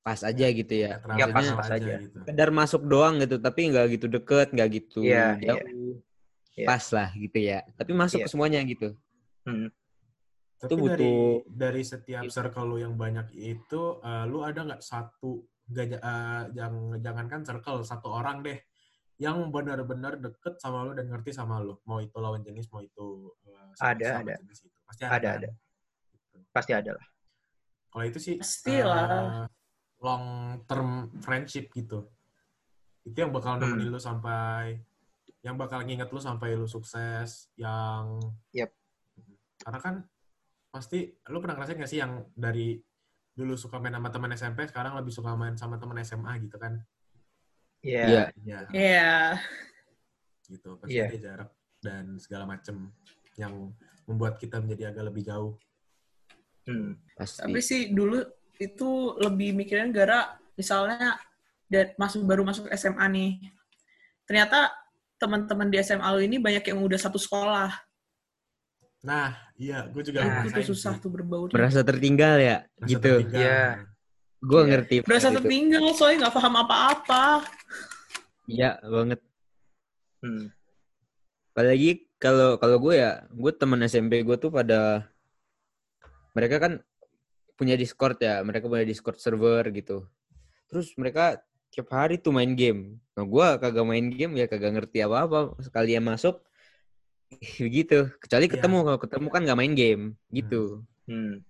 Pas 0.00 0.20
aja 0.22 0.46
gitu 0.46 0.74
ya. 0.74 1.02
Iya 1.18 1.26
pas 1.34 1.46
pas 1.58 1.70
aja. 1.74 1.82
aja. 1.82 1.94
Gitu. 1.98 2.18
Sekedar 2.22 2.48
masuk 2.54 2.86
doang 2.86 3.18
gitu, 3.18 3.42
tapi 3.42 3.66
nggak 3.66 3.86
gitu 3.98 4.06
deket, 4.06 4.54
nggak 4.54 4.68
gitu 4.78 5.02
yeah, 5.02 5.34
jauh. 5.42 5.98
Yeah. 6.54 6.68
Pas 6.70 6.84
lah 6.94 7.10
gitu 7.18 7.38
ya. 7.42 7.66
Tapi 7.74 7.90
masuk 7.90 8.22
yeah. 8.22 8.26
ke 8.26 8.30
semuanya 8.30 8.60
gitu. 8.62 8.94
Hmm. 9.42 9.74
Tapi 10.60 10.76
itu 10.76 10.76
butuh 10.76 10.92
dari, 10.92 11.12
dari 11.48 11.82
setiap 11.82 12.28
circle 12.28 12.68
lu 12.68 12.76
yang 12.76 12.92
banyak 12.92 13.32
itu, 13.32 13.96
uh, 14.04 14.28
lu 14.28 14.44
ada 14.44 14.60
nggak 14.60 14.84
satu 14.84 15.40
gak, 15.64 15.96
uh, 15.96 15.96
eh, 15.96 16.42
yang 16.52 17.00
jangankan 17.00 17.40
circle 17.40 17.80
satu 17.80 18.12
orang 18.12 18.44
deh 18.44 18.60
yang 19.20 19.52
benar-benar 19.52 20.16
deket 20.16 20.60
sama 20.60 20.84
lu 20.84 20.92
dan 20.96 21.08
ngerti 21.08 21.32
sama 21.32 21.60
lu, 21.60 21.76
mau 21.84 22.00
itu 22.00 22.16
lawan 22.16 22.44
jenis, 22.44 22.68
mau 22.72 22.80
itu 22.84 23.32
uh, 23.48 23.72
ada 23.80 24.24
ada 24.24 24.34
jenis 24.40 24.68
itu. 24.68 24.78
pasti 24.84 25.02
ada, 25.04 25.12
ada, 25.16 25.28
kan? 25.28 25.36
ada. 25.36 25.50
Gitu. 26.12 26.36
pasti 26.52 26.72
ada 26.72 26.90
lah. 26.96 27.06
Kalau 27.90 28.04
itu 28.04 28.18
sih 28.20 28.34
pasti 28.40 28.76
lah. 28.80 29.04
Uh, 29.08 29.46
long 30.00 30.24
term 30.64 31.12
friendship 31.20 31.68
gitu, 31.76 32.08
itu 33.04 33.16
yang 33.20 33.28
bakal 33.36 33.60
nemenin 33.60 33.92
hmm. 33.92 33.94
lu 33.96 34.00
sampai, 34.00 34.80
yang 35.44 35.60
bakal 35.60 35.84
nginget 35.84 36.08
lu 36.08 36.16
sampai 36.16 36.56
lu 36.56 36.64
sukses, 36.64 37.52
yang, 37.60 38.16
yep. 38.56 38.72
karena 39.60 39.76
kan 39.84 39.94
pasti 40.70 41.10
lu 41.28 41.42
pernah 41.42 41.58
ngerasain 41.58 41.82
gak 41.82 41.90
sih 41.90 41.98
yang 41.98 42.22
dari 42.32 42.78
dulu 43.34 43.58
suka 43.58 43.82
main 43.82 43.94
sama 43.94 44.10
teman 44.10 44.30
SMP 44.34 44.66
sekarang 44.70 44.94
lebih 44.94 45.12
suka 45.14 45.34
main 45.34 45.54
sama 45.58 45.76
teman 45.78 45.98
SMA 46.06 46.32
gitu 46.46 46.56
kan 46.58 46.78
iya 47.82 48.06
yeah. 48.06 48.26
iya 48.46 48.58
yeah. 48.70 49.28
gitu 50.46 50.78
pasti 50.78 50.98
yeah. 50.98 51.10
ada 51.10 51.18
jarak 51.18 51.50
dan 51.82 52.20
segala 52.22 52.44
macem 52.46 52.94
yang 53.34 53.74
membuat 54.06 54.38
kita 54.38 54.62
menjadi 54.62 54.94
agak 54.94 55.10
lebih 55.10 55.22
jauh 55.26 55.52
hmm, 56.70 56.98
pasti. 57.18 57.42
tapi 57.42 57.58
sih 57.62 57.90
dulu 57.90 58.22
itu 58.60 59.16
lebih 59.18 59.56
mikirin 59.56 59.90
gara 59.90 60.36
misalnya 60.54 61.16
dan 61.70 61.96
masuk 61.96 62.26
baru 62.28 62.44
masuk 62.44 62.68
SMA 62.76 63.06
nih 63.10 63.32
ternyata 64.28 64.70
teman-teman 65.16 65.72
di 65.72 65.80
SMA 65.80 66.06
lu 66.12 66.20
ini 66.20 66.36
banyak 66.36 66.62
yang 66.62 66.78
udah 66.84 67.00
satu 67.00 67.16
sekolah 67.16 67.89
Nah, 69.00 69.32
iya, 69.56 69.88
gue 69.88 70.02
juga 70.04 70.20
nah, 70.20 70.44
itu 70.44 70.60
susah 70.76 71.00
tuh 71.00 71.08
berbau. 71.08 71.48
Merasa 71.48 71.80
tertinggal 71.80 72.36
ya, 72.36 72.56
Merasa 72.76 72.88
gitu. 72.92 73.12
Iya. 73.32 73.88
Gue 74.40 74.60
ya. 74.60 74.68
ngerti. 74.68 74.96
Merasa 75.08 75.28
tertinggal, 75.32 75.84
soalnya 75.96 76.28
nggak 76.28 76.36
paham 76.36 76.54
apa-apa. 76.60 77.24
Iya, 78.44 78.76
banget. 78.84 79.20
Hmm. 80.20 80.52
Apalagi 81.56 81.90
kalau 82.20 82.60
kalau 82.60 82.76
gue 82.76 82.94
ya, 83.00 83.24
gue 83.32 83.52
teman 83.56 83.80
SMP 83.88 84.20
gue 84.20 84.36
tuh 84.36 84.52
pada 84.52 85.08
mereka 86.36 86.60
kan 86.60 86.72
punya 87.56 87.80
Discord 87.80 88.20
ya, 88.20 88.44
mereka 88.44 88.68
punya 88.68 88.84
Discord 88.84 89.16
server 89.16 89.64
gitu. 89.72 90.04
Terus 90.68 90.92
mereka 91.00 91.40
tiap 91.72 91.88
hari 91.88 92.20
tuh 92.20 92.36
main 92.36 92.52
game. 92.52 93.00
Nah, 93.16 93.24
gue 93.24 93.46
kagak 93.64 93.86
main 93.88 94.12
game 94.12 94.36
ya 94.36 94.44
kagak 94.44 94.76
ngerti 94.76 95.00
apa-apa. 95.04 95.56
Sekali 95.64 95.96
yang 95.96 96.04
masuk, 96.04 96.44
gitu. 97.78 98.10
Kecuali 98.18 98.46
iya. 98.46 98.52
ketemu, 98.58 98.76
ya. 98.76 98.84
kalau 98.86 98.98
ketemu 99.00 99.26
kan 99.30 99.40
nggak 99.46 99.58
main 99.58 99.74
game, 99.74 100.04
gitu. 100.34 100.82
Hmm. 101.06 101.42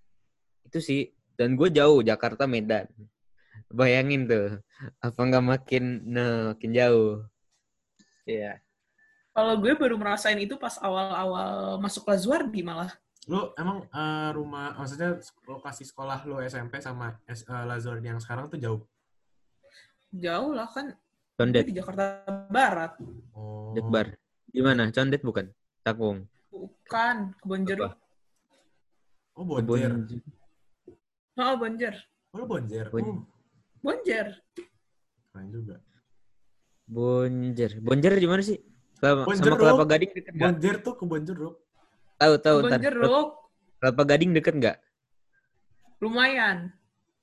Itu 0.69 0.79
sih. 0.81 1.13
Dan 1.35 1.57
gue 1.57 1.73
jauh, 1.73 2.05
Jakarta, 2.05 2.45
Medan. 2.45 2.89
Bayangin 3.71 4.27
tuh, 4.27 4.61
apa 5.01 5.21
nggak 5.21 5.45
makin, 5.47 5.85
nah, 6.05 6.53
makin 6.53 6.71
jauh. 6.75 7.25
Iya. 8.29 8.41
Yeah. 8.41 8.57
Kalau 9.31 9.55
gue 9.63 9.73
baru 9.79 9.95
merasain 9.95 10.37
itu 10.43 10.59
pas 10.59 10.75
awal-awal 10.83 11.79
masuk 11.79 12.05
Lazuardi 12.11 12.67
malah. 12.67 12.91
Lu 13.31 13.55
emang 13.55 13.87
uh, 13.95 14.31
rumah, 14.35 14.75
maksudnya 14.75 15.23
lokasi 15.47 15.87
sekolah 15.87 16.27
lu 16.27 16.43
SMP 16.43 16.83
sama 16.83 17.15
uh, 17.15 17.65
Lazuardi 17.65 18.11
yang 18.11 18.19
sekarang 18.19 18.51
tuh 18.51 18.59
jauh? 18.59 18.81
Jauh 20.11 20.51
lah 20.51 20.67
kan. 20.67 20.99
Condet. 21.39 21.65
Di 21.71 21.79
Jakarta 21.79 22.27
Barat. 22.51 22.99
Oh. 23.33 23.73
Jakbar. 23.79 24.19
Di 24.51 24.61
mana? 24.61 24.91
Condet 24.91 25.23
bukan? 25.23 25.47
Takung. 25.81 26.29
Bukan, 26.51 27.17
Kebon 27.41 27.63
Jeruk. 27.65 27.93
Oh, 29.39 29.45
Bonjer. 29.47 29.93
Oh, 31.41 31.55
Bonjer. 31.57 31.95
Oh, 32.37 32.45
Bonjer. 32.45 32.87
Bon 32.93 33.05
oh. 33.07 33.19
Bonjer. 33.81 34.27
Keren 35.33 35.47
juga. 35.49 35.77
Bonjer. 36.85 37.81
Bonjer 37.81 38.13
di 38.21 38.29
mana 38.29 38.43
sih? 38.45 38.61
Kelapa, 39.01 39.33
sama 39.33 39.57
Kelapa 39.57 39.85
Gading 39.89 40.11
deket 40.13 40.33
nggak? 40.37 40.45
Bonjer 40.53 40.75
tuh 40.85 40.95
Kebon 41.01 41.23
Jeruk. 41.25 41.55
Tahu 42.21 42.35
tahu. 42.45 42.59
Kebon 42.69 42.83
Jeruk. 42.85 43.29
Kelapa 43.81 44.03
Gading 44.05 44.31
deket 44.37 44.55
nggak? 44.61 44.77
Lumayan. 46.05 46.73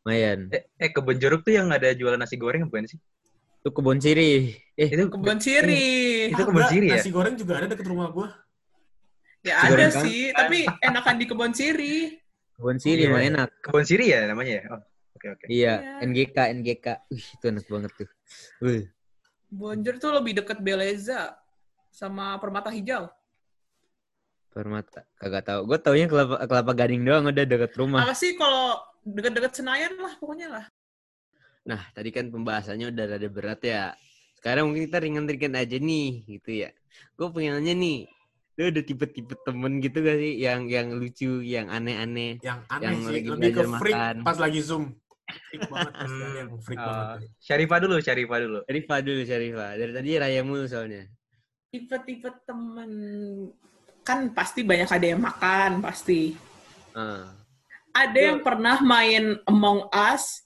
Lumayan. 0.05 0.39
Eh, 0.55 0.63
eh 0.79 0.89
kebun 0.93 1.19
jeruk 1.19 1.43
tuh 1.43 1.51
yang 1.51 1.67
ada 1.67 1.91
jualan 1.91 2.15
nasi 2.15 2.39
goreng 2.39 2.63
bukan 2.71 2.87
sih? 2.87 2.95
Itu 3.59 3.75
kebun 3.75 3.99
siri. 3.99 4.55
Eh, 4.79 4.87
itu 4.87 5.09
kebun 5.11 5.41
siri. 5.41 6.31
Itu 6.31 6.47
kebun 6.47 6.63
siri 6.71 6.87
ya? 6.93 7.01
Nasi 7.01 7.09
goreng 7.11 7.35
juga 7.35 7.59
ada 7.59 7.67
deket 7.67 7.85
rumah 7.89 8.07
gua. 8.13 8.31
Ya 9.45 9.53
ada 9.63 9.87
kan? 9.89 10.03
sih, 10.03 10.33
tapi 10.33 10.65
enakan 10.81 11.15
di 11.17 11.25
kebun 11.29 11.53
siri. 11.53 12.17
Kebun 12.57 12.77
siri 12.81 13.05
oh, 13.07 13.13
mah 13.13 13.21
iya. 13.21 13.29
enak. 13.33 13.49
Kebun 13.61 13.85
siri 13.85 14.05
ya 14.09 14.25
namanya 14.25 14.53
ya? 14.59 14.63
Oh, 14.73 14.81
oke 14.81 14.85
okay, 15.17 15.29
oke. 15.29 15.43
Okay. 15.45 15.47
Iya, 15.53 15.73
yeah. 15.77 16.05
NGK 16.05 16.37
NGK. 16.61 16.85
Wih, 17.13 17.25
itu 17.37 17.45
enak 17.47 17.65
banget 17.69 17.91
tuh. 17.93 18.09
Wih. 18.65 18.83
Bonjer 19.47 19.95
tuh 20.01 20.11
lebih 20.11 20.43
deket 20.43 20.59
Beleza 20.59 21.37
sama 21.93 22.35
Permata 22.41 22.67
Hijau. 22.67 23.07
Permata, 24.51 25.05
kagak 25.21 25.45
tahu. 25.45 25.59
Gue 25.69 25.79
taunya 25.79 26.09
kelapa 26.09 26.41
kelapa 26.49 26.71
gading 26.73 27.05
doang 27.05 27.29
udah 27.29 27.45
deket 27.45 27.71
rumah. 27.77 28.03
Apa 28.03 28.17
sih 28.17 28.33
kalau 28.33 28.81
deket-deket 29.05 29.53
Senayan 29.53 29.95
lah 30.01 30.17
pokoknya 30.17 30.47
lah. 30.49 30.65
Nah, 31.67 31.81
tadi 31.93 32.09
kan 32.09 32.31
pembahasannya 32.31 32.89
udah 32.89 33.05
rada 33.05 33.29
berat 33.29 33.61
ya. 33.61 33.93
Sekarang 34.39 34.71
mungkin 34.71 34.87
kita 34.87 35.03
ringan-ringan 35.03 35.53
aja 35.59 35.77
nih, 35.77 36.25
gitu 36.25 36.63
ya. 36.63 36.69
Gue 37.19 37.27
pengen 37.29 37.59
nanya 37.59 37.75
nih, 37.75 38.07
lu 38.57 38.73
ada 38.73 38.81
tipe-tipe 38.81 39.37
temen 39.45 39.77
gitu 39.77 40.01
gak 40.01 40.17
sih 40.17 40.33
yang 40.41 40.65
yang 40.65 40.89
lucu, 40.97 41.45
yang 41.45 41.69
aneh-aneh, 41.69 42.41
yang 42.41 42.59
aneh 42.73 42.83
yang 42.83 42.95
sih, 43.05 43.21
lebih 43.29 43.51
ke 43.53 43.63
freak 43.77 43.95
makan. 43.95 44.15
pas 44.25 44.37
lagi 44.41 44.59
zoom. 44.65 44.97
Freak 45.27 45.69
banget 45.69 45.93
yang 46.39 46.49
freak 46.63 46.79
uh, 46.81 46.85
banget. 46.87 47.17
Syarifah 47.37 47.77
dulu, 47.83 47.95
Syarifah 48.01 48.37
dulu. 48.41 48.59
Syarifah 48.65 48.99
dulu, 49.05 49.21
Syarifah. 49.27 49.71
Dari 49.77 49.91
tadi 49.93 50.09
Raya 50.17 50.41
mulu 50.41 50.65
soalnya. 50.65 51.03
Tipe-tipe 51.69 52.29
temen 52.47 52.91
kan 54.01 54.31
pasti 54.31 54.63
banyak 54.63 54.87
ada 54.87 55.05
yang 55.05 55.21
makan 55.21 55.83
pasti. 55.83 56.33
Uh 56.97 57.37
ada 57.97 58.19
yang 58.19 58.39
pernah 58.45 58.77
main 58.85 59.41
Among 59.49 59.89
Us, 59.89 60.45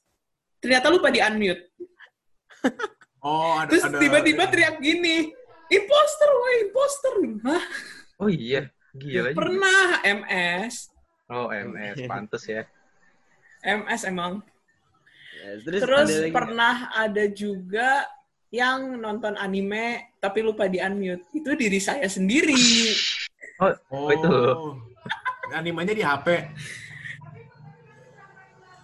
ternyata 0.64 0.88
lupa 0.88 1.12
di 1.12 1.20
unmute. 1.20 1.68
Oh, 3.20 3.60
ada. 3.60 3.70
Terus 3.70 3.86
tiba-tiba 4.02 4.48
teriak 4.50 4.80
gini, 4.82 5.30
imposter, 5.70 6.30
wah 6.32 6.54
imposter. 6.64 7.14
Hah? 7.46 7.64
Oh 8.22 8.30
iya, 8.30 8.70
gila. 8.94 9.34
Pernah 9.34 10.06
MS. 10.06 10.94
Oh 11.26 11.50
MS, 11.50 12.06
pantas 12.06 12.46
ya. 12.46 12.70
MS 13.66 14.06
emang. 14.06 14.46
Ya, 15.42 15.58
terus 15.66 15.82
terus 15.82 16.10
ada 16.14 16.30
pernah 16.30 16.76
ada 16.94 17.26
juga 17.34 18.06
yang 18.54 19.02
nonton 19.02 19.34
anime 19.42 20.14
tapi 20.22 20.46
lupa 20.46 20.70
di 20.70 20.78
unmute. 20.78 21.26
Itu 21.34 21.58
diri 21.58 21.82
saya 21.82 22.06
sendiri. 22.06 22.62
Oh, 23.58 23.74
oh 23.90 24.08
itu. 24.14 24.38
Animenya 25.58 25.98
di 25.98 26.06
HP. 26.06 26.28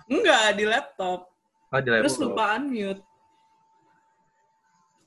Enggak, 0.10 0.58
di 0.58 0.66
laptop. 0.66 1.30
Oh, 1.70 1.78
di 1.78 1.90
laptop. 1.94 2.04
Terus 2.10 2.18
lupa 2.18 2.58
unmute. 2.58 3.06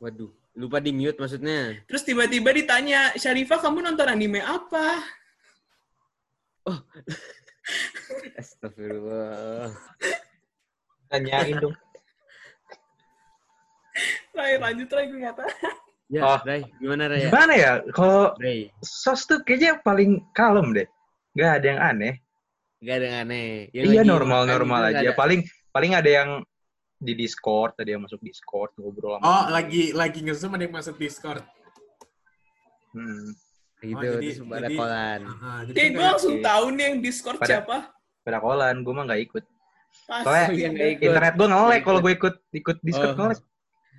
Waduh, 0.00 0.32
lupa 0.56 0.80
di 0.80 0.96
mute 0.96 1.20
maksudnya. 1.20 1.76
Terus 1.84 2.08
tiba-tiba 2.08 2.56
ditanya, 2.56 3.12
Syarifah 3.20 3.60
kamu 3.60 3.84
nonton 3.84 4.08
anime 4.08 4.40
apa? 4.40 5.04
Oh. 6.64 6.80
Astagfirullah. 8.40 9.68
Tanyain 11.12 11.60
dong. 11.60 11.76
Ray, 14.32 14.56
lanjut 14.56 14.88
Ray, 14.88 15.04
gue 15.12 15.20
nggak 15.20 15.36
Ya, 16.08 16.22
oh. 16.24 16.38
Ray, 16.48 16.64
gimana 16.80 17.04
Ray? 17.12 17.28
Gimana 17.28 17.52
ya? 17.52 17.72
Kalau 17.92 18.32
sos 18.80 19.28
tuh 19.28 19.44
kayaknya 19.44 19.84
paling 19.84 20.24
kalem 20.32 20.72
deh. 20.72 20.88
Gak 21.36 21.60
ada 21.60 21.66
yang 21.76 21.80
aneh. 21.84 22.14
Gak 22.80 22.94
ada 22.98 23.04
yang 23.04 23.18
aneh. 23.28 23.48
Yang 23.76 23.84
iya 23.92 24.02
normal 24.02 24.48
normal 24.48 24.90
aja. 24.90 25.04
Ada. 25.04 25.12
Paling 25.12 25.44
paling 25.70 25.92
ada 25.92 26.08
yang 26.10 26.30
di 27.00 27.12
Discord, 27.16 27.80
tadi 27.80 27.96
yang 27.96 28.04
masuk 28.04 28.20
Discord 28.20 28.76
ngobrol 28.76 29.16
sama. 29.16 29.24
Oh, 29.24 29.44
lagi 29.48 29.96
lagi 29.96 30.20
ngezoom 30.20 30.52
ada 30.52 30.68
yang 30.68 30.76
masuk 30.76 31.00
Discord. 31.00 31.40
Hmm. 32.92 33.32
Gitu, 33.80 33.96
oh, 33.96 34.20
jadi, 34.20 34.28
terus 34.36 34.44
pada 34.44 34.68
kolan. 34.68 35.20
Uh, 35.24 35.60
jadi 35.72 35.88
gue 35.96 36.04
langsung 36.04 36.36
tahu 36.44 36.64
nih 36.76 36.84
yang 36.84 36.96
Discord 37.00 37.38
pada, 37.40 37.48
siapa. 37.48 37.76
Pada 38.20 38.38
kolan, 38.44 38.76
gue 38.84 38.92
mah 38.92 39.04
gak 39.08 39.22
ikut. 39.24 39.44
Soalnya 40.04 40.44
oh, 40.44 40.52
iya, 40.52 40.68
ikut. 40.68 41.08
internet 41.08 41.34
gue 41.40 41.48
ngelek 41.48 41.82
kalau 41.88 41.98
gue 42.04 42.12
ikut 42.12 42.34
ikut 42.52 42.76
Discord 42.84 43.16
oh. 43.16 43.18
ngelek. 43.24 43.40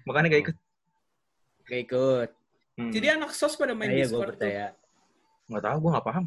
Makanya 0.05 0.27
gak 0.29 0.41
ikut. 0.45 0.57
Gak 1.65 1.79
ikut. 1.89 2.29
Hmm. 2.77 2.91
Jadi 2.93 3.07
anak 3.09 3.33
sos 3.33 3.57
pada 3.57 3.73
main 3.73 3.89
nah, 3.89 3.97
Discord 3.97 4.21
gue 4.21 4.31
percaya. 4.37 4.65
Tuh. 4.77 5.57
Gak 5.57 5.63
tau, 5.65 5.77
gue 5.81 5.91
gak 5.97 6.05
paham. 6.05 6.25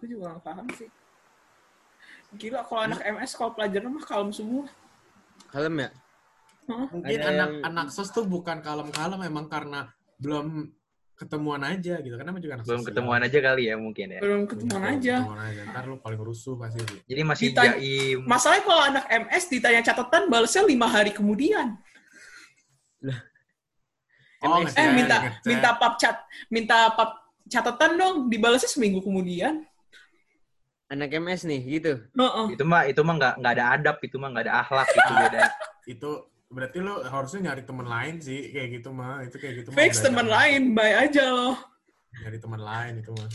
Gue 0.00 0.06
juga 0.08 0.24
gak 0.32 0.44
paham 0.48 0.66
sih. 0.80 0.88
Gila 2.40 2.64
kalau 2.64 2.80
anak 2.88 3.04
MS 3.04 3.32
kalau 3.36 3.52
pelajaran 3.52 3.92
mah 3.92 4.04
kalem 4.08 4.32
semua. 4.32 4.64
Kalem 5.50 5.74
ya? 5.86 5.90
Mungkin 6.70 7.18
anak-anak 7.18 7.86
yang... 7.90 7.94
sos 7.94 8.14
tuh 8.14 8.24
bukan 8.26 8.62
kalem-kalem 8.62 9.18
memang 9.26 9.50
karena 9.50 9.90
belum 10.22 10.70
ketemuan 11.20 11.60
aja 11.66 12.00
gitu. 12.00 12.16
Karena 12.16 12.32
juga 12.40 12.54
anak 12.56 12.64
belum 12.64 12.82
ketemuan 12.86 13.20
aja 13.20 13.38
kali 13.44 13.62
ya 13.68 13.76
mungkin 13.76 14.06
ya? 14.16 14.20
Belum 14.24 14.48
ketemuan 14.48 14.80
belum 14.80 14.94
aja. 14.96 15.14
ketemuan 15.20 15.40
aja. 15.44 15.62
Ntar 15.68 15.84
lu 15.84 15.96
paling 16.00 16.20
rusuh 16.24 16.54
pasti 16.56 16.80
jadi 17.04 17.22
masih 17.26 17.52
ditanya, 17.52 17.76
jaim. 17.76 18.18
masalahnya 18.24 18.62
kalau 18.64 18.82
anak 18.88 19.04
MS 19.10 19.44
ditanya 19.52 19.80
catatan 19.84 20.22
balasnya 20.32 20.62
lima 20.64 20.86
hari 20.88 21.12
kemudian. 21.12 21.76
Oh, 24.40 24.64
eh 24.64 24.88
minta 24.96 25.36
minta 25.44 25.76
pap 25.76 26.00
cat 26.00 26.16
minta 26.48 26.88
pap 26.96 27.28
catatan 27.44 27.90
dong 28.00 28.14
dibalasnya 28.32 28.72
seminggu 28.72 29.04
kemudian 29.04 29.68
anak 30.90 31.08
MS 31.14 31.46
nih 31.46 31.60
gitu. 31.78 31.92
Uh-uh. 32.18 32.50
Itu 32.50 32.66
mah 32.66 32.84
itu 32.90 33.00
mah 33.06 33.14
nggak 33.16 33.34
nggak 33.40 33.52
ada 33.56 33.64
adab, 33.78 33.96
itu 34.02 34.16
mah 34.18 34.28
nggak 34.34 34.44
ada 34.50 34.54
akhlak 34.66 34.88
itu 34.90 35.12
beda. 35.14 35.40
itu 35.94 36.10
berarti 36.50 36.78
lo 36.82 36.94
harusnya 37.06 37.40
nyari 37.50 37.62
teman 37.62 37.86
lain 37.86 38.18
sih 38.18 38.50
kayak 38.50 38.68
gitu 38.82 38.90
mah 38.90 39.22
itu 39.22 39.36
kayak 39.38 39.54
gitu. 39.62 39.68
Fix 39.70 40.02
teman 40.02 40.26
lain, 40.26 40.74
bye 40.74 41.06
aja 41.06 41.30
loh. 41.30 41.56
Nyari 42.26 42.38
teman 42.42 42.60
lain 42.60 42.92
itu 42.98 43.10
mah. 43.14 43.30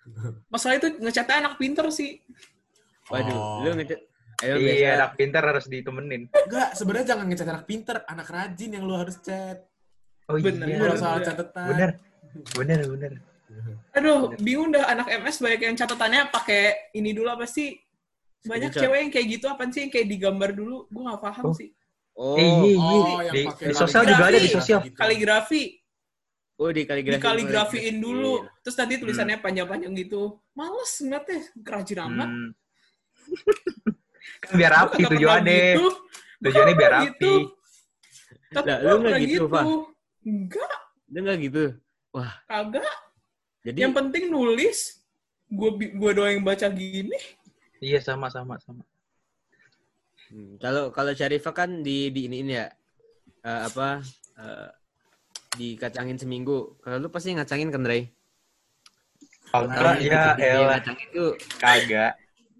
Masalah 0.52 0.80
itu 0.80 0.88
ngechatnya 0.96 1.36
anak 1.44 1.54
pinter 1.60 1.86
sih. 1.92 2.24
Waduh, 3.12 3.36
oh. 3.36 3.60
lu 3.62 3.76
ngechat 3.76 4.00
Ayo, 4.42 4.58
iya, 4.58 4.98
anak 4.98 5.14
pinter 5.14 5.40
harus 5.40 5.70
ditemenin. 5.70 6.26
Enggak, 6.26 6.74
sebenarnya 6.74 7.14
jangan 7.14 7.26
ngechat 7.30 7.48
anak 7.48 7.64
pinter, 7.70 7.96
anak 8.04 8.28
rajin 8.28 8.70
yang 8.74 8.84
lu 8.84 8.98
harus 8.98 9.16
chat. 9.22 9.62
Oh 10.26 10.36
iya. 10.36 10.52
Kalau 10.52 10.96
soal 10.98 11.18
catatan. 11.22 11.68
Bener, 11.70 11.90
bener, 12.52 12.78
bener. 12.82 13.12
Aduh, 13.96 14.34
bingung 14.40 14.74
dah 14.74 14.90
anak 14.90 15.06
MS 15.22 15.36
banyak 15.42 15.60
yang 15.70 15.76
catatannya 15.78 16.20
pakai 16.30 16.92
ini 16.96 17.14
dulu 17.14 17.30
apa 17.30 17.46
sih? 17.46 17.78
Banyak 18.44 18.76
cewek 18.76 18.98
yang 19.08 19.10
kayak 19.12 19.26
gitu 19.40 19.46
apa 19.48 19.64
sih 19.72 19.88
yang 19.88 19.92
kayak 19.92 20.06
digambar 20.10 20.50
dulu? 20.52 20.84
Gue 20.92 21.02
gak 21.08 21.22
paham 21.22 21.44
oh. 21.48 21.54
sih. 21.56 21.72
Oh, 22.14 22.38
eh, 22.38 22.46
iya, 22.46 22.78
iya. 22.78 22.78
Oh, 22.78 23.20
di, 23.26 23.42
di 23.50 23.74
sosial 23.74 24.02
juga 24.06 24.24
ada 24.30 24.38
di 24.38 24.50
sosial. 24.52 24.78
Kaligrafi. 24.94 25.82
Oh, 26.54 26.70
di 26.70 26.86
kaligrafi. 26.86 27.18
Di 27.18 27.24
kaligrafiin 27.26 27.96
dulu. 27.98 28.46
Iya. 28.46 28.62
Terus 28.62 28.76
nanti 28.78 28.94
tulisannya 29.02 29.36
hmm. 29.42 29.44
panjang-panjang 29.44 29.92
gitu. 29.98 30.22
Males 30.54 30.92
ngeliatnya, 31.02 31.38
kerajin 31.66 32.00
amat. 32.06 32.30
Hmm. 32.30 32.50
kan 34.44 34.52
biar 34.54 34.72
rapi 34.78 35.02
tujuannya. 35.10 35.58
Gitu. 35.74 35.88
Tujuannya 36.46 36.74
biar 36.78 36.92
rapi. 36.94 37.10
Gitu. 37.10 37.32
Tapi 38.54 38.68
nah, 38.70 38.78
lu 38.78 38.96
nggak 39.02 39.20
gitu, 39.26 39.44
Pak? 39.50 39.64
Enggak. 40.22 40.74
Lu 41.10 41.18
nggak 41.18 41.38
gitu? 41.42 41.64
Wah. 42.14 42.32
Kagak. 42.46 42.94
Jadi 43.64 43.78
yang 43.80 43.96
penting 43.96 44.28
nulis, 44.28 45.00
gue 45.48 45.70
gue 45.96 46.10
doang 46.12 46.36
yang 46.36 46.44
baca 46.44 46.68
gini. 46.68 47.16
Iya 47.80 48.04
sama 48.04 48.28
sama 48.28 48.60
sama. 48.60 48.84
Hmm, 50.28 50.60
kalau 50.60 50.92
kalau 50.92 51.16
Syarifah 51.16 51.54
kan 51.56 51.80
di 51.80 52.12
di 52.12 52.28
ini, 52.28 52.44
ini 52.44 52.52
ya 52.60 52.68
uh, 53.44 53.60
apa 53.68 54.04
uh, 54.36 54.68
dikacangin 55.56 56.20
seminggu. 56.20 56.76
Kalau 56.84 57.00
lu 57.00 57.08
pasti 57.08 57.32
ngacangin 57.32 57.72
kan, 57.72 57.88
Ray? 57.88 58.12
Kalau 59.48 59.96
ya 59.96 60.36
elah. 60.36 60.80
Ngacangin 60.80 61.08
tuh 61.14 61.30
kagak. 61.56 62.12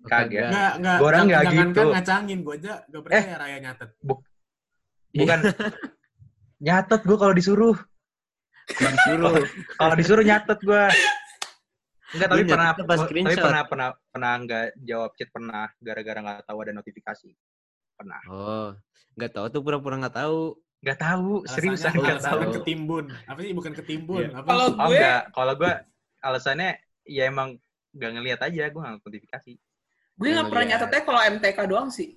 Oh, 0.05 0.09
kagak. 0.09 0.49
Enggak, 0.53 0.73
enggak. 0.81 0.97
Gua 1.01 1.09
orang 1.09 1.23
enggak 1.29 1.43
gitu. 1.53 1.81
Kan 1.85 1.95
ngacangin, 2.01 2.39
gua 2.41 2.55
aja 2.57 2.75
enggak 2.89 3.03
percaya 3.05 3.21
eh, 3.21 3.37
Raya 3.41 3.57
nyatet. 3.61 3.91
Bu 4.01 4.15
bukan 5.21 5.39
nyatet 6.65 7.01
gua 7.05 7.17
kalau 7.21 7.35
disuruh. 7.37 7.77
Disuruh. 8.69 9.35
kalau 9.77 9.95
disuruh 9.95 10.25
nyatet 10.25 10.59
gua. 10.65 10.89
Enggak, 12.15 12.29
tapi 12.31 12.43
pernah, 12.47 12.71
pas 12.79 13.01
tapi 13.03 13.23
pernah 13.27 13.63
pernah 13.67 13.89
pernah 14.07 14.33
enggak 14.39 14.67
jawab 14.87 15.11
chat 15.19 15.29
pernah 15.35 15.67
gara-gara 15.83 16.19
enggak 16.23 16.47
tahu 16.47 16.59
ada 16.63 16.73
notifikasi. 16.79 17.31
Pernah. 17.99 18.21
Oh, 18.31 18.69
enggak 19.19 19.33
tahu 19.35 19.47
tuh 19.51 19.61
pura-pura 19.67 19.99
enggak 19.99 20.23
tahu. 20.23 20.55
Enggak 20.85 21.01
tahu, 21.01 21.43
seriusan 21.49 21.97
enggak 21.97 22.23
tahu. 22.23 22.41
ketimbun. 22.63 23.11
Apa 23.27 23.39
sih 23.43 23.57
bukan 23.57 23.73
ketimbun? 23.75 24.31
Iya. 24.31 24.47
Kalau 24.47 24.67
gue 24.71 24.79
oh, 24.79 24.89
enggak, 24.93 25.23
kalau 25.35 25.53
gue 25.59 25.73
alasannya 26.23 26.71
ya 27.09 27.23
emang 27.27 27.59
enggak 27.97 28.11
ngelihat 28.15 28.41
aja, 28.47 28.63
gue 28.71 28.81
enggak 28.81 29.03
notifikasi. 29.03 29.53
Gue 30.15 30.29
enggak 30.31 30.49
pernah 30.55 30.67
nyatetnya 30.71 31.03
kalau 31.03 31.21
MTK 31.25 31.59
doang 31.67 31.89
sih. 31.91 32.15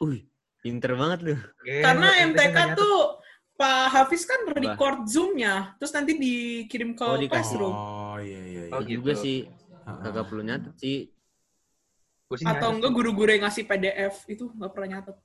Wih, 0.00 0.24
pinter 0.64 0.96
banget 0.96 1.18
lu. 1.26 1.36
Karena 1.60 2.08
MTK 2.24 2.56
tuh 2.72 3.20
Pak 3.56 3.88
Hafiz 3.88 4.28
kan 4.28 4.52
record 4.52 5.08
Zoom-nya, 5.08 5.72
terus 5.80 5.92
nanti 5.96 6.12
dikirim 6.20 6.92
ke 6.92 7.04
oh, 7.08 7.16
classroom. 7.24 7.72
Oh 7.72 8.16
iya 8.20 8.40
iya. 8.44 8.62
iya. 8.68 8.72
Oh 8.76 8.84
gitu. 8.84 9.00
juga 9.00 9.12
sih. 9.16 9.48
Kagak 9.86 10.28
perlu 10.28 10.42
nyatet 10.44 10.74
sih. 10.76 11.08
Atau 12.44 12.76
enggak 12.76 12.92
guru-guru 12.92 13.32
yang 13.32 13.48
ngasih 13.48 13.64
PDF 13.64 14.28
itu 14.28 14.52
nggak 14.52 14.72
pernah 14.76 14.88
nyatet. 14.98 15.16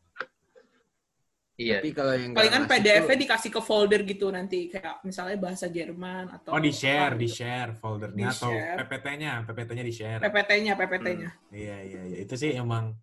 Iya. 1.62 1.78
Tapi 1.78 1.90
kalau 1.94 2.14
yang 2.16 2.32
palingan 2.34 2.66
PDF-nya 2.66 3.16
itu... 3.20 3.24
dikasih 3.28 3.50
ke 3.54 3.62
folder 3.62 4.02
gitu 4.08 4.28
nanti 4.34 4.72
kayak 4.72 5.04
misalnya 5.06 5.38
bahasa 5.38 5.68
Jerman 5.70 6.32
atau 6.34 6.56
Oh, 6.56 6.62
di 6.64 6.74
share, 6.74 7.14
di 7.20 7.30
share 7.30 7.78
foldernya 7.78 8.32
di 8.32 8.34
atau 8.34 8.52
PPT-nya, 8.56 9.32
PPT-nya 9.46 9.84
di 9.86 9.94
share. 9.94 10.20
PPT-nya, 10.24 10.74
PPT-nya. 10.74 11.30
Hmm. 11.30 11.54
Iya, 11.54 11.78
iya, 11.86 12.02
iya. 12.08 12.18
Itu 12.24 12.34
sih 12.40 12.56
emang 12.58 12.98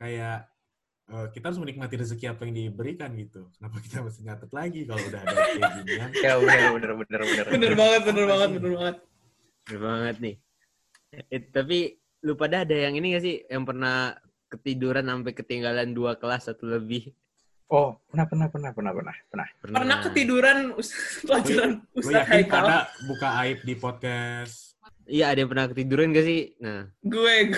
kayak 0.00 0.51
kita 1.32 1.44
harus 1.52 1.60
menikmati 1.60 1.94
rezeki 2.00 2.26
apa 2.32 2.48
yang 2.48 2.54
diberikan 2.56 3.10
gitu. 3.14 3.48
Kenapa 3.60 3.76
kita 3.84 4.00
mesti 4.00 4.20
nyatet 4.24 4.50
lagi 4.50 4.80
kalau 4.88 5.02
udah 5.04 5.20
ada 5.20 5.34
kayak 5.34 5.72
ginian? 5.82 6.10
ya 6.24 6.32
benar 6.40 6.70
benar 6.72 6.92
benar 6.96 7.20
benar. 7.24 7.44
Benar 7.52 7.72
banget, 7.76 8.00
benar 8.08 8.24
banget, 8.24 8.48
benar 8.56 8.72
banget. 8.72 8.96
Benar 9.62 9.80
banget 9.80 10.16
nih. 10.20 10.36
Eh, 11.12 11.42
tapi 11.52 11.78
lu 12.24 12.32
pada 12.38 12.64
ada 12.64 12.76
yang 12.76 12.96
ini 12.96 13.12
gak 13.12 13.24
sih 13.24 13.36
yang 13.50 13.68
pernah 13.68 14.16
ketiduran 14.48 15.04
sampai 15.04 15.32
ketinggalan 15.36 15.92
dua 15.92 16.16
kelas 16.16 16.48
atau 16.48 16.64
lebih? 16.64 17.12
Oh, 17.72 17.96
pernah, 18.08 18.28
pernah, 18.28 18.48
pernah, 18.52 18.70
pernah, 18.72 18.92
pernah, 18.92 19.16
pernah. 19.60 19.76
Pernah 19.80 19.98
ketiduran 20.04 20.56
pelajaran 21.28 21.70
Ustaz 21.96 22.24
Haikal. 22.28 22.64
Pada 22.68 22.80
buka 23.08 23.28
aib 23.44 23.58
di 23.64 23.74
podcast. 23.76 24.76
Iya, 25.08 25.32
ada 25.32 25.38
yang 25.44 25.50
pernah 25.50 25.66
ketiduran 25.72 26.12
gak 26.12 26.26
sih? 26.28 26.52
Nah. 26.60 26.88
Gue, 27.00 27.52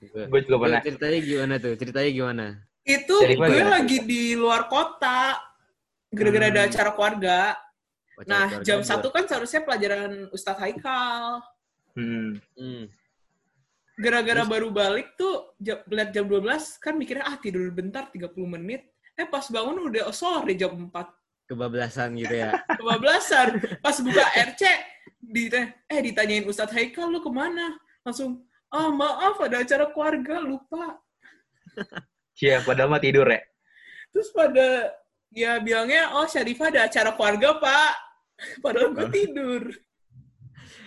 gue. 0.00 0.24
gue 0.28 0.40
juga 0.48 0.56
pernah. 0.64 0.80
Ceritanya 0.80 1.18
gimana 1.20 1.54
tuh? 1.60 1.74
Ceritanya 1.76 2.10
gimana? 2.10 2.46
Itu 2.84 3.16
Jadi 3.24 3.40
gue 3.40 3.58
ya? 3.64 3.68
lagi 3.80 3.98
di 4.04 4.36
luar 4.36 4.68
kota. 4.68 5.40
Gara-gara 6.12 6.46
hmm. 6.46 6.52
ada 6.52 6.60
acara 6.68 6.90
keluarga. 6.92 7.38
Acara 8.14 8.28
nah, 8.28 8.46
keluarga 8.46 8.64
jam 8.68 8.80
satu 8.84 9.08
kan 9.08 9.24
seharusnya 9.24 9.64
pelajaran 9.64 10.28
Ustadz 10.30 10.60
Haikal. 10.60 11.40
Hmm. 11.96 12.38
hmm. 12.60 12.92
Gara-gara 13.94 14.42
baru 14.42 14.74
balik 14.74 15.14
tuh, 15.14 15.54
jam, 15.62 15.78
lihat 15.86 16.10
jam 16.10 16.26
12, 16.26 16.82
kan 16.82 16.98
mikirnya, 16.98 17.30
ah 17.30 17.38
tidur 17.38 17.70
bentar, 17.70 18.10
30 18.10 18.34
menit. 18.42 18.90
Eh 19.14 19.22
pas 19.22 19.46
bangun 19.46 19.86
udah 19.86 20.10
oh, 20.10 20.14
sore 20.14 20.58
jam 20.58 20.74
4. 20.74 20.90
Kebablasan 21.46 22.18
gitu 22.18 22.34
ya? 22.34 22.58
Kebablasan. 22.82 23.78
Pas 23.78 23.94
buka 24.02 24.26
RC, 24.34 24.62
di, 25.22 25.46
eh 25.86 26.00
ditanyain 26.02 26.42
Ustadz 26.42 26.74
Haikal, 26.74 27.06
lu 27.06 27.22
ke 27.22 27.30
mana? 27.30 27.78
Langsung, 28.02 28.42
ah 28.74 28.90
oh, 28.90 28.98
maaf 28.98 29.38
ada 29.38 29.62
acara 29.62 29.86
keluarga, 29.94 30.42
lupa. 30.42 30.98
Iya, 32.40 32.62
padahal 32.66 32.90
mah 32.90 33.02
tidur 33.02 33.26
ya. 33.30 33.40
Terus 34.10 34.28
pada 34.34 34.94
ya 35.30 35.58
bilangnya, 35.62 36.14
oh 36.18 36.26
Syarifah 36.26 36.70
ada 36.70 36.80
acara 36.86 37.10
keluarga, 37.14 37.58
Pak. 37.58 37.92
Padahal 38.64 38.90
gue 38.90 39.08
tidur. 39.14 39.62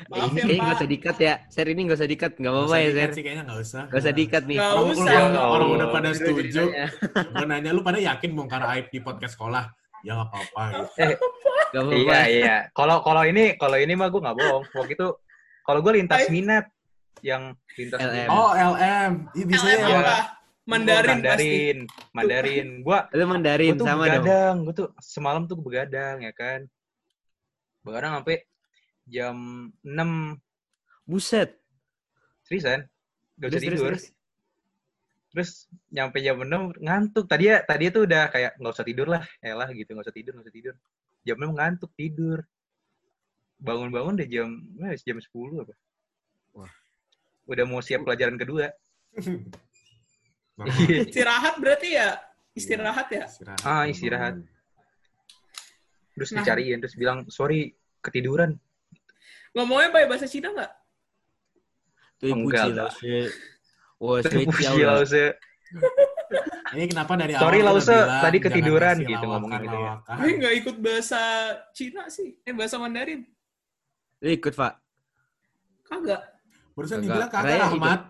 Maaf 0.08 0.32
ini 0.32 0.40
ya, 0.40 0.44
kayaknya 0.44 0.64
nggak 0.64 0.80
usah 0.80 0.92
dikat 0.92 1.18
ya. 1.20 1.34
Ser 1.52 1.68
ini 1.68 1.82
nggak 1.84 2.00
usah 2.00 2.10
dikat, 2.12 2.32
nggak 2.40 2.54
apa-apa 2.56 2.76
ya 2.80 2.90
Ser. 2.96 3.10
Sih, 3.12 3.24
kayaknya 3.24 3.44
nggak 3.44 3.60
usah. 3.60 3.84
Nggak 3.88 4.02
usah 4.04 4.14
dikat 4.16 4.44
nih. 4.48 4.58
Gak 4.60 4.72
orang, 4.72 4.88
usah. 4.88 5.04
Orang, 5.04 5.32
orang, 5.32 5.48
orang 5.48 5.70
udah 5.76 5.88
pada 5.92 6.10
setuju. 6.16 6.64
Gue 7.12 7.46
nanya 7.48 7.72
lu 7.76 7.82
pada 7.84 8.00
yakin 8.00 8.30
bongkar 8.36 8.64
aib 8.76 8.88
di 8.92 9.00
podcast 9.04 9.36
sekolah? 9.36 9.64
Ya 10.04 10.12
nggak 10.16 10.30
apa-apa. 10.32 10.64
Gitu. 10.68 10.86
Eh, 11.04 11.12
gak 11.76 11.82
apa-apa. 11.84 11.96
Iya 12.00 12.20
iya. 12.32 12.56
Kalau 12.72 13.04
kalau 13.04 13.24
ini 13.28 13.60
kalau 13.60 13.78
ini 13.80 13.94
mah 14.00 14.08
gue 14.08 14.22
nggak 14.24 14.38
bohong. 14.40 14.64
Waktu 14.72 14.94
itu 14.96 15.08
kalau 15.68 15.80
gue 15.84 15.94
lintas 16.00 16.24
minat 16.32 16.66
yang 17.20 17.52
lintas 17.76 18.00
LM. 18.00 18.12
Minat. 18.16 18.30
Oh 18.32 18.52
LM. 18.56 19.12
Iya 19.36 19.46
bisa 19.48 19.66
LM 19.68 19.88
ya. 19.92 20.37
Mandarin, 20.68 21.10
Mandarin, 21.24 21.78
pasti. 21.88 22.12
Mandarin. 22.12 22.68
Gua, 22.84 23.00
lu 23.16 23.24
Mandarin 23.24 23.72
gua 23.72 23.80
tuh 23.80 23.88
sama 23.88 24.04
begadang. 24.04 24.28
dong. 24.28 24.56
Gue 24.68 24.74
tuh 24.76 24.90
semalam 25.00 25.44
tuh 25.48 25.58
begadang 25.64 26.18
ya 26.20 26.34
kan. 26.36 26.60
Begadang 27.88 28.20
sampai 28.20 28.44
jam 29.08 29.36
6 29.80 30.36
Buset. 31.08 31.56
Seriusan? 32.44 32.84
Gak 33.40 33.48
bisa 33.56 33.64
tidur. 33.64 33.96
Terus, 33.96 34.06
terus 35.32 35.52
nyampe 35.88 36.20
jam 36.20 36.36
6 36.36 36.84
ngantuk. 36.84 37.26
Tadi 37.32 37.48
ya 37.48 37.64
tadi 37.64 37.88
itu 37.88 38.04
udah 38.04 38.28
kayak 38.28 38.60
nggak 38.60 38.74
usah 38.76 38.88
tidur 38.88 39.08
lah. 39.08 39.24
Elah 39.40 39.72
gitu, 39.72 39.96
nggak 39.96 40.04
usah 40.04 40.16
tidur, 40.16 40.32
nggak 40.36 40.52
usah 40.52 40.56
tidur. 40.60 40.76
Jam 41.24 41.38
6 41.40 41.56
ngantuk 41.56 41.92
tidur. 41.96 42.44
Bangun-bangun 43.58 44.20
deh 44.20 44.28
jam 44.28 44.52
eh, 44.84 45.00
jam 45.00 45.16
10 45.16 45.64
apa. 45.64 45.74
Wah. 46.60 46.72
Udah 47.48 47.64
mau 47.64 47.80
siap 47.80 48.04
pelajaran 48.04 48.36
kedua. 48.36 48.68
istirahat 51.10 51.56
berarti 51.62 51.90
ya? 51.94 52.18
Iya, 52.18 52.58
istirahat 52.58 53.08
ya? 53.14 53.26
istirahat. 53.30 53.62
ah 53.66 53.84
istirahat. 53.86 54.36
Iya. 54.42 54.50
Terus 56.18 56.30
nah. 56.34 56.38
dicariin 56.42 56.78
terus 56.82 56.96
bilang 56.98 57.18
sorry 57.30 57.78
ketiduran. 58.02 58.58
Ngomongnya 59.54 59.94
pakai 59.94 60.08
bahasa 60.10 60.26
Cina 60.26 60.50
nggak? 60.54 60.72
Tuh 62.18 62.34
oh, 62.34 62.38
enggak 62.42 62.66
lah 62.74 62.90
ya, 63.06 63.30
ini 66.76 66.86
kenapa 66.92 67.14
dari 67.16 67.34
awal 67.34 67.44
Sorry 67.48 67.60
Lause 67.64 67.98
tadi 68.22 68.38
ketiduran 68.42 68.96
gitu 69.06 69.26
ngomongin 69.26 69.60
gitu 69.64 69.78
ya. 69.78 69.94
Gue 70.04 70.32
nggak 70.42 70.54
ikut 70.66 70.76
bahasa 70.82 71.22
Cina 71.72 72.10
sih, 72.12 72.36
eh 72.44 72.54
bahasa 72.54 72.76
Mandarin. 72.82 73.24
Lu 74.22 74.30
ikut 74.34 74.54
Pak? 74.54 74.74
Kagak. 75.88 76.22
Barusan 76.76 77.00
dibilang 77.02 77.32
kagak 77.32 77.58
Rahmat. 77.58 78.02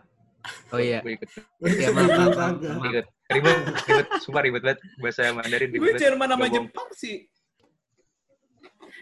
Oh 0.74 0.80
iya. 0.80 1.00
Gue 1.04 1.20
ikut. 1.20 1.30
Iya, 1.64 1.88
Ikut. 1.92 3.06
Ribet, 3.28 3.60
ribet, 3.84 4.08
sumpah 4.24 4.42
ribet 4.44 4.62
banget 4.64 4.80
bahasa 5.04 5.36
Mandarin. 5.36 5.70
Gue 5.76 5.94
Jerman 6.00 6.28
sama 6.32 6.48
Jepang 6.48 6.90
sih. 6.96 7.28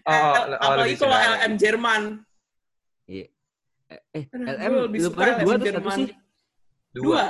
Oh, 0.06 0.14
oh, 0.14 0.34
oh 0.50 0.58
apalagi 0.62 0.96
kalau 0.98 1.18
LM 1.18 1.54
Jerman. 1.58 2.02
Iya. 3.06 3.26
Eh, 4.14 4.24
LM 4.30 4.72
lu 4.90 5.10
pada 5.14 5.42
dua 5.42 5.54
atau 5.58 5.68
satu 5.70 5.90
sih? 5.94 6.08
Dua. 6.94 7.24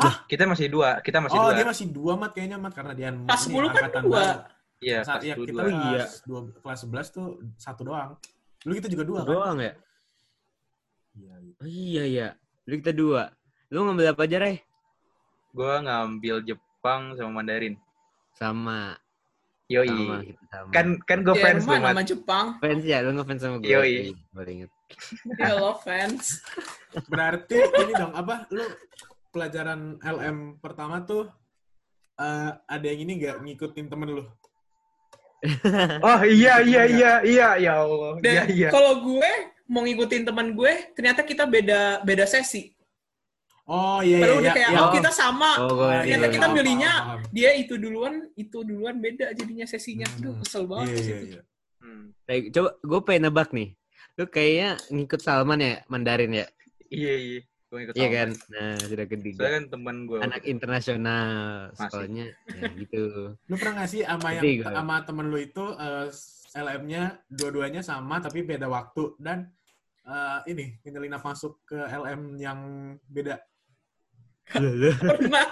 Hah? 0.00 0.14
Kita 0.24 0.44
masih 0.48 0.66
dua. 0.72 1.00
Kita 1.04 1.18
masih 1.20 1.36
oh, 1.36 1.44
dua. 1.44 1.52
Oh, 1.52 1.56
dia 1.56 1.66
masih 1.66 1.86
dua, 1.92 2.12
Mat, 2.16 2.32
kayaknya, 2.32 2.56
Mat. 2.56 2.72
Karena 2.72 2.92
dia 2.96 3.08
kelas 3.12 3.42
10 3.48 3.68
kan 3.68 4.02
dua. 4.04 4.24
Iya, 4.80 4.98
kelas 5.04 5.22
ya, 5.24 5.34
kita 5.36 5.52
dua. 5.52 5.64
Iya. 5.68 6.04
Dua, 6.24 6.40
kelas 6.64 6.80
11 6.88 7.16
tuh 7.16 7.26
satu 7.60 7.82
doang. 7.84 8.16
Lu 8.64 8.72
kita 8.76 8.88
juga 8.88 9.04
dua, 9.04 9.20
kan? 9.24 9.28
Doang 9.28 9.58
ya? 9.60 9.72
Iya, 11.64 12.02
iya. 12.08 12.28
Iya, 12.70 12.76
iya. 12.76 12.78
Lu 12.78 12.82
kita 12.86 12.92
dua. 12.94 13.22
Lu 13.70 13.78
ngambil 13.86 14.14
apa 14.14 14.22
aja, 14.26 14.36
Rey? 14.38 14.56
Gua 15.50 15.82
ngambil 15.82 16.36
Jepang 16.46 17.18
sama 17.18 17.42
Mandarin. 17.42 17.74
Sama. 18.38 18.94
Yoi. 19.70 19.86
Sama, 19.86 20.16
sama. 20.50 20.70
Kan 20.74 20.86
kan 21.06 21.18
gue 21.22 21.34
fans 21.38 21.62
sama 21.62 22.02
Jepang. 22.02 22.46
Fans 22.58 22.82
ya, 22.82 23.02
lu 23.06 23.14
ngefans 23.14 23.40
sama 23.42 23.56
gue. 23.62 23.70
Yoi. 23.70 24.14
Boleh 24.34 24.52
inget. 24.62 24.70
Ya 25.38 25.54
lo 25.54 25.78
fans. 25.78 26.42
Berarti 27.06 27.54
ini 27.54 27.92
dong 27.94 28.10
apa 28.10 28.50
lu 28.50 28.66
pelajaran 29.30 30.02
LM 30.02 30.58
pertama 30.58 31.06
tuh 31.06 31.30
uh, 32.18 32.50
ada 32.66 32.86
yang 32.90 33.06
ini 33.06 33.22
nggak 33.22 33.38
ngikutin 33.46 33.86
temen 33.86 34.18
lu? 34.18 34.24
oh 36.04 36.20
iya 36.26 36.60
iya 36.66 36.82
iya 36.90 37.12
iya 37.22 37.48
ya 37.62 37.72
Allah. 37.86 38.18
Dan 38.18 38.32
iya, 38.34 38.42
iya. 38.50 38.68
kalau 38.74 39.06
gue 39.06 39.30
mau 39.70 39.86
ngikutin 39.86 40.26
teman 40.26 40.58
gue, 40.58 40.72
ternyata 40.98 41.22
kita 41.22 41.46
beda 41.46 42.02
beda 42.02 42.26
sesi. 42.26 42.74
Oh 43.70 44.02
iya 44.02 44.18
Baru 44.18 44.34
iya. 44.34 44.42
udah 44.42 44.52
kayak 44.58 44.70
iya. 44.74 44.80
oh, 44.82 44.90
kita 44.90 45.10
sama. 45.14 45.50
Oh, 45.62 45.86
ternyata 45.86 46.26
iya, 46.26 46.34
kita 46.34 46.46
iya. 46.50 46.54
milihnya 46.58 46.92
dia 47.30 47.50
itu 47.54 47.78
duluan, 47.78 48.26
itu 48.34 48.58
duluan 48.66 48.98
beda 48.98 49.30
jadinya 49.30 49.62
sesinya. 49.62 50.10
Aduh, 50.18 50.42
kesel 50.42 50.66
banget 50.66 50.90
iya, 50.90 50.98
iya, 50.98 51.18
iya. 51.22 51.42
Hmm. 51.78 52.04
Coba 52.50 52.70
gue 52.82 53.00
pengen 53.06 53.22
nebak 53.30 53.54
nih. 53.54 53.78
Lu 54.18 54.26
kayaknya 54.26 54.74
ngikut 54.90 55.20
Salman 55.22 55.62
ya, 55.62 55.74
Mandarin 55.86 56.34
ya? 56.34 56.46
Iya, 56.90 57.14
iya. 57.14 57.40
Gue 57.70 57.86
Iya 57.94 58.08
kan? 58.10 58.28
Nah, 58.50 58.74
sudah 58.82 59.06
ketiga. 59.06 59.38
Soalnya 59.38 59.54
kan 59.54 59.66
temen 59.70 59.96
gue. 60.10 60.18
Anak 60.18 60.42
internasional 60.50 61.30
Masih. 61.70 61.78
sekolahnya 61.78 62.26
ya 62.58 62.62
gitu. 62.74 63.02
Lu 63.48 63.54
pernah 63.54 63.74
nggak 63.78 63.90
sih 63.94 64.02
sama 64.02 64.28
yang 64.34 64.66
sama 64.66 64.94
temen 65.06 65.26
lu 65.30 65.38
itu 65.38 65.64
eh, 65.78 66.10
LM-nya 66.58 67.02
dua-duanya 67.30 67.86
sama 67.86 68.18
tapi 68.18 68.42
beda 68.42 68.66
waktu 68.66 69.14
dan 69.22 69.46
eh, 70.10 70.38
ini 70.50 70.66
Nyelinap 70.84 71.22
masuk 71.22 71.62
ke 71.62 71.78
LM 71.78 72.34
yang 72.36 72.58
beda. 73.06 73.38
Pernah. 74.50 75.46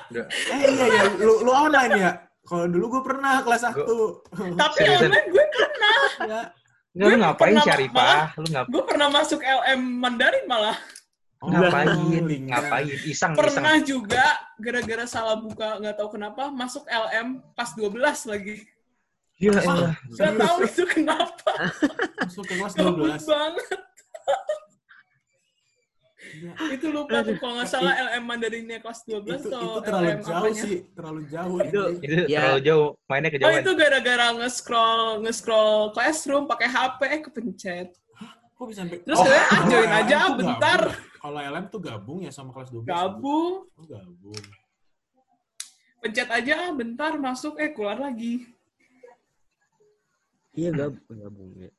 Eh 0.51 0.63
iya 0.75 0.87
ya, 0.91 1.03
lu, 1.23 1.47
lu 1.47 1.53
online 1.55 1.93
ya? 1.95 2.13
Kalau 2.43 2.67
dulu 2.67 2.99
gue 2.99 3.03
pernah 3.07 3.39
kelas 3.45 3.63
1. 3.71 3.87
Tapi 4.59 4.79
online 4.89 5.27
gue 5.31 5.45
ya. 5.47 5.69
Nggak, 6.19 6.47
lu 6.99 7.05
Gue 7.07 7.15
ngapain 7.15 7.55
pernah 7.55 7.65
Syarifah? 7.69 8.17
Lu 8.35 8.47
ngap 8.51 8.65
gue 8.67 8.83
pernah 8.83 9.09
masuk 9.13 9.41
LM 9.41 9.81
Mandarin 10.03 10.45
malah. 10.51 10.79
Oh, 11.39 11.55
ngapain? 11.55 11.87
Ngapain? 12.51 12.87
Iseng, 12.91 13.07
iseng. 13.07 13.33
Pernah 13.39 13.79
juga 13.87 14.27
gara-gara 14.59 15.07
salah 15.07 15.39
buka 15.39 15.79
nggak 15.79 15.95
tahu 15.95 16.19
kenapa 16.19 16.51
masuk 16.51 16.83
LM 16.91 17.39
pas 17.55 17.71
12 17.79 17.95
lagi. 18.27 18.67
Ya 19.39 19.55
Ah, 19.55 19.63
elah. 19.63 19.95
Gak 19.95 20.19
serius? 20.19 20.41
tahu 20.43 20.57
itu 20.67 20.83
kenapa. 20.91 21.51
Masuk 22.27 22.43
ke 22.43 22.55
kelas 22.59 22.75
Gabut 22.75 23.07
12. 23.07 23.23
banget. 23.31 23.81
Ya, 26.29 26.53
Itu 26.74 26.91
lupa 26.91 27.22
tuh 27.22 27.39
kalau 27.39 27.57
nggak 27.57 27.70
salah 27.70 27.95
LM 28.11 28.24
Mandarinnya 28.26 28.79
kelas 28.79 29.01
12 29.03 29.39
itu, 29.39 29.49
atau 29.49 29.62
itu 29.64 29.81
terlalu 29.81 30.05
LM 30.05 30.20
jauh 30.20 30.35
apanya. 30.37 30.61
sih, 30.61 30.76
terlalu 30.93 31.20
jauh. 31.26 31.57
Itu-. 31.59 31.89
Itu 31.97 32.14
Ya. 32.26 32.39
terlalu 32.43 32.61
jauh. 32.61 32.89
Mainnya 33.07 33.29
Oh 33.29 33.35
kejauhan. 33.35 33.61
itu 33.61 33.72
gara-gara 33.72 34.26
nge-scroll 34.37 35.03
nge-scroll 35.22 35.81
classroom 35.91 36.45
pakai 36.45 36.68
HP 36.68 37.01
eh 37.09 37.20
kepencet. 37.22 37.89
Kok 38.53 38.64
bisa 38.66 38.83
sampai 38.83 38.99
Terus 39.01 39.14
Oh, 39.14 39.24
saya 39.24 39.43
ah, 39.47 39.61
join 39.64 39.91
aja 39.95 40.16
bentar. 40.35 40.81
Kalau 41.16 41.39
LM 41.41 41.64
tuh 41.68 41.81
gabung 41.81 42.18
ya 42.20 42.31
sama 42.31 42.51
kelas 42.53 42.68
12. 42.68 42.85
Gabung, 42.85 43.55
Oh, 43.70 43.87
gabung. 43.87 44.43
pencet 45.99 46.29
aja 46.29 46.53
ah, 46.61 46.72
bentar 46.72 47.14
masuk 47.16 47.57
eh 47.57 47.70
keluar 47.70 47.97
lagi. 47.97 48.43
Iya 50.53 50.74
gabung, 50.76 51.07
gabung 51.09 51.51
ya. 51.57 51.70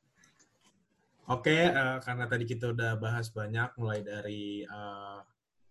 Oke, 1.30 1.54
eh, 1.54 1.98
karena 2.02 2.26
tadi 2.26 2.42
kita 2.42 2.74
udah 2.74 2.98
bahas 2.98 3.30
banyak 3.30 3.70
mulai 3.78 4.02
dari 4.02 4.66
eh, 4.66 5.18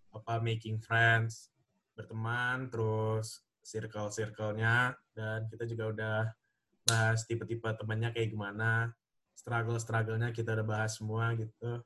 apa 0.08 0.40
making 0.40 0.80
friends, 0.80 1.52
berteman, 1.92 2.72
terus 2.72 3.44
circle-circle-nya 3.60 4.96
dan 5.12 5.44
kita 5.52 5.68
juga 5.68 5.84
udah 5.92 6.18
bahas 6.88 7.28
tipe-tipe 7.28 7.68
temannya 7.76 8.08
kayak 8.08 8.32
gimana, 8.32 8.88
struggle-struggle-nya 9.36 10.32
kita 10.32 10.56
udah 10.56 10.64
bahas 10.64 10.96
semua 10.96 11.36
gitu. 11.36 11.84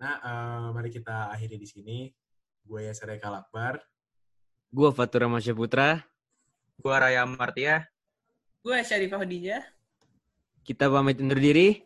Nah, 0.00 0.16
eh, 0.16 0.68
mari 0.72 0.88
kita 0.88 1.28
akhiri 1.36 1.60
di 1.60 1.68
sini. 1.68 1.98
Gue 2.64 2.88
Yasir 2.88 3.12
Eka 3.12 3.28
Akbar. 3.28 3.76
Gua 4.72 4.90
Fatura 4.90 5.30
Masya 5.30 5.54
Putra. 5.54 6.00
Gua 6.80 6.98
Raya 6.98 7.28
Martia. 7.28 7.86
Gue 8.64 8.80
Syarifah 8.82 9.22
Khadijah. 9.22 9.62
Kita 10.66 10.90
pamit 10.90 11.22
undur 11.22 11.38
diri. 11.38 11.85